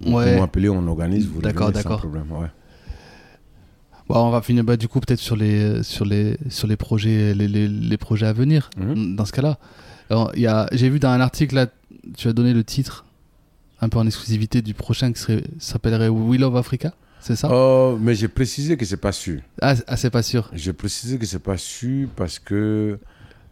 [0.00, 0.24] vous Ouais.
[0.26, 1.26] pouvez m'appeler, on organise.
[1.26, 1.98] Vous D'accord, d'accord.
[1.98, 2.30] problème.
[2.32, 2.46] Ouais.
[4.08, 7.34] Bon, on va finir bah, du coup peut-être sur les sur les sur les projets
[7.34, 8.70] les, les, les projets à venir.
[8.78, 9.16] Mhm.
[9.16, 9.58] Dans ce cas-là,
[10.72, 11.66] j'ai vu dans un article là,
[12.16, 13.04] tu as donné le titre
[13.80, 15.22] un peu en exclusivité du prochain qui
[15.58, 17.48] s'appellerait We Love Africa, c'est ça?
[17.52, 19.40] Oh, mais j'ai précisé que c'est pas sûr.
[19.60, 20.50] ah, ah, c'est pas sûr.
[20.52, 22.98] J'ai précisé que c'est pas sûr parce que,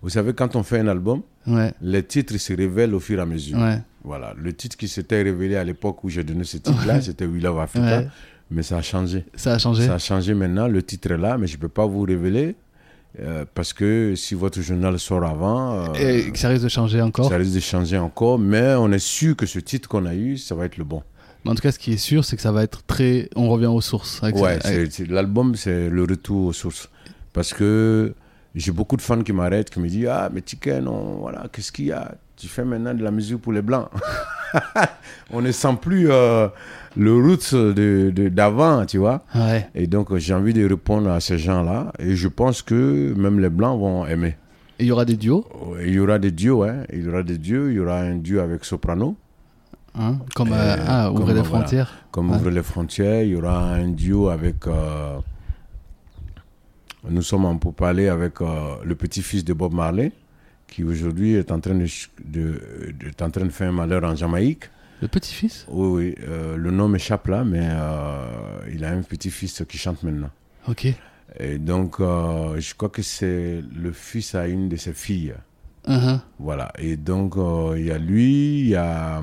[0.02, 3.22] vous savez, quand on fait un album, Ouais, les titres se révèlent au fur et
[3.22, 3.56] à mesure.
[3.58, 4.34] ouais, Voilà.
[4.36, 7.02] Le titre qui s'était révélé à l'époque où j'ai donné ce titre-là, Ouais.
[7.02, 8.02] c'était We Love Africa.
[8.50, 9.24] Mais ça a changé.
[9.36, 9.86] Ça a changé.
[9.86, 10.66] Ça a changé maintenant.
[10.68, 12.54] Le titre est là, mais je ne peux pas vous révéler
[13.18, 17.00] Euh, parce que si votre journal sort avant, euh, Et que ça risque de changer
[17.00, 17.28] encore.
[17.30, 18.38] ça risque de changer encore.
[18.38, 21.02] Mais on est sûr que ce titre qu'on a eu, ça va être le bon.
[21.44, 23.30] Mais en tout cas, ce qui est sûr, c'est que ça va être très.
[23.36, 24.22] On revient aux sources.
[24.22, 26.90] avec Ouais, avec- l'album, c'est le retour aux sources.
[27.32, 28.14] Parce que
[28.54, 30.84] j'ai beaucoup de fans qui m'arrêtent, qui me disent Ah, mais Tiken,
[31.18, 32.14] voilà, qu'est-ce qu'il y a?
[32.36, 33.88] Tu fais maintenant de la musique pour les Blancs.
[35.32, 36.48] On ne sent plus euh,
[36.96, 39.24] le roots de- de- d'avant, tu vois.
[39.34, 39.68] Ouais.
[39.74, 41.92] Et donc, j'ai envie de répondre à ces gens-là.
[41.98, 44.36] Et je pense que même les Blancs vont aimer.
[44.78, 45.46] Et il y aura des duos,
[45.82, 46.82] Il y aura des duos, hein.
[46.92, 47.68] Il y aura des duos.
[47.68, 49.16] Il y aura un duo avec Soprano,
[49.98, 51.44] hein, comme Euh, euh, ah, Ouvrez les voilà.
[51.64, 51.90] frontières.
[52.10, 52.36] comme Ouais.
[52.36, 53.22] Ouvre les frontières.
[53.22, 54.66] Il y aura un duo avec.
[54.66, 55.16] euh,
[57.08, 60.12] nous sommes en pourparlers avec euh, le petit-fils de Bob Marley,
[60.68, 62.60] qui aujourd'hui est en train de, ch- de,
[62.98, 64.64] de- est en train de faire un malheur en Jamaïque.
[65.02, 65.66] Le petit-fils?
[65.68, 66.14] Oui, oui.
[66.26, 68.26] euh, le nom m'échappe là, mais euh,
[68.72, 70.30] il a un petit-fils qui chante maintenant.
[70.68, 70.86] Ok.
[71.38, 75.34] Et donc, euh, je crois que c'est le fils à une de ses filles.
[75.86, 76.18] Uh-huh.
[76.38, 76.72] Voilà.
[76.78, 77.34] Et donc,
[77.76, 79.22] il y a lui, il y a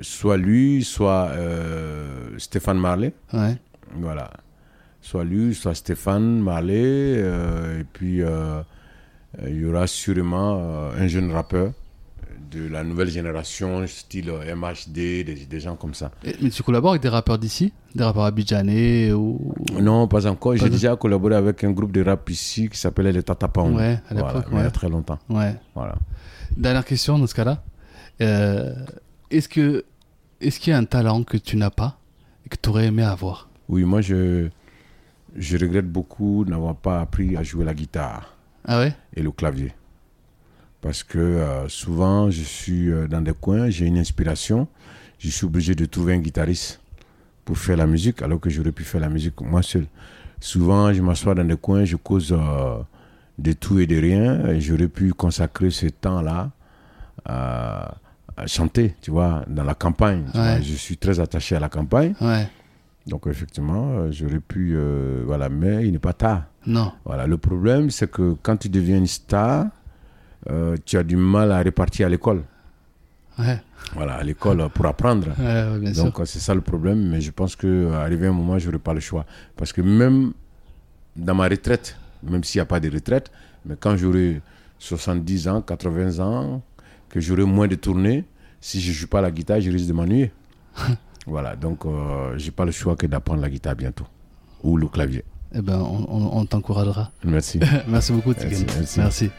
[0.00, 1.30] soit lui, soit
[2.38, 3.12] Stéphane Marley.
[3.32, 3.56] Ouais.
[3.96, 4.30] Voilà.
[5.00, 7.18] Soit lui, soit Stéphane Marley.
[7.20, 8.22] et puis,
[9.46, 11.72] il y aura sûrement euh, un jeune rappeur
[12.50, 16.12] de la nouvelle génération, style euh, MHD, des, des gens comme ça.
[16.24, 17.72] Et- mais tu collabores avec des rappeurs d'ici?
[17.94, 19.52] Des rappeurs abidjanais ou...
[19.80, 20.54] Non, pas encore.
[20.56, 23.74] J'ai de- déjà collaboré avec un groupe de rap ici qui s'appelait les Tata Pound.
[23.76, 25.18] Ouais, à Voilà, l'époque, Il y a très longtemps.
[25.28, 25.54] Ouais.
[25.74, 25.96] Voilà.
[26.56, 27.62] Dernière question dans ce cas-là.
[28.20, 28.72] Euh,
[29.30, 29.84] est-ce que
[30.40, 31.98] est-ce qu'il y a un talent que tu n'as pas
[32.46, 33.48] et que tu aurais aimé avoir?
[33.68, 34.48] Oui, moi, je,
[35.34, 38.33] je regrette beaucoup n'avoir pas appris à jouer la guitare
[38.66, 38.94] Ah ouais?
[39.14, 39.72] Et le clavier.
[40.80, 44.68] Parce que euh, souvent, je suis euh, dans des coins, j'ai une inspiration,
[45.18, 46.80] je suis obligé de trouver un guitariste
[47.44, 49.86] pour faire la musique, alors que j'aurais pu faire la musique moi seul.
[50.40, 52.78] Souvent, je m'assois dans des coins, je cause euh,
[53.38, 56.50] de tout et de rien, et j'aurais pu consacrer ce temps-là
[57.24, 57.94] à,
[58.36, 60.24] à chanter, tu vois, dans la campagne.
[60.32, 60.56] tu Ouais.
[60.56, 60.60] vois.
[60.60, 62.14] Je suis très attaché à la campagne.
[62.20, 62.46] Ouais.
[63.06, 66.44] Donc effectivement, euh, j'aurais pu, euh, voilà, mais il n'est pas tard.
[66.66, 66.92] Non.
[67.04, 69.66] Voilà, le problème, c'est que quand tu deviens une star,
[70.50, 72.42] euh, tu as du mal à répartir à l'école.
[73.38, 73.60] Ouais.
[73.94, 75.28] Voilà, à l'école pour apprendre.
[75.38, 76.04] Ouais, ouais, bien sûr.
[76.04, 78.78] Donc c'est ça le problème, mais je pense que à arrivé un moment, je n'aurai
[78.78, 79.26] pas le choix.
[79.56, 80.32] Parce que même
[81.16, 83.30] dans ma retraite, même s'il n'y a pas de retraite,
[83.66, 84.40] mais quand j'aurai
[84.78, 86.62] 70 ans, 80 ans,
[87.10, 88.24] que j'aurai moins de tournées,
[88.60, 90.32] si je ne joue pas la guitare, je risque de m'ennuyer.
[91.26, 94.04] voilà, donc euh, j'ai pas le choix que d'apprendre la guitare bientôt.
[94.62, 95.24] Ou le clavier.
[95.54, 97.10] Eh ben, on, on- on t'encouragera.
[97.24, 97.60] Merci.
[97.88, 98.50] merci beaucoup, Tiken.
[98.50, 98.98] Merci, merci.
[99.00, 99.30] merci.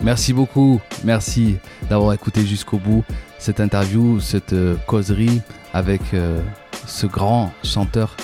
[0.00, 0.80] Merci beaucoup.
[1.04, 1.56] Merci
[1.88, 3.02] d'avoir écouté jusqu'au bout
[3.38, 5.40] cette interview, cette euh, causerie
[5.72, 6.40] avec euh,
[6.86, 8.16] ce grand chanteur,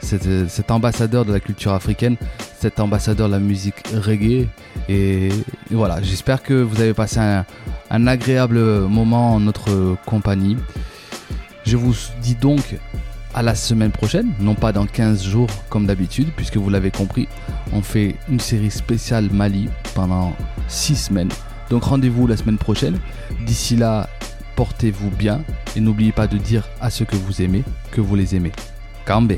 [0.00, 2.16] cet, euh, cet ambassadeur de la culture africaine,
[2.58, 4.46] cet ambassadeur de la musique reggae.
[4.88, 5.32] Et, et
[5.72, 7.44] voilà, j'espère que vous avez passé un,
[7.90, 10.56] un agréable moment en notre compagnie.
[11.66, 12.76] Je vous dis donc
[13.34, 17.28] à la semaine prochaine, non pas dans 15 jours comme d'habitude, puisque vous l'avez compris,
[17.72, 20.34] on fait une série spéciale Mali pendant
[20.68, 21.30] 6 semaines.
[21.68, 22.98] Donc rendez-vous la semaine prochaine.
[23.44, 24.08] D'ici là,
[24.54, 25.42] portez-vous bien
[25.74, 28.52] et n'oubliez pas de dire à ceux que vous aimez que vous les aimez.
[29.04, 29.32] Kambe.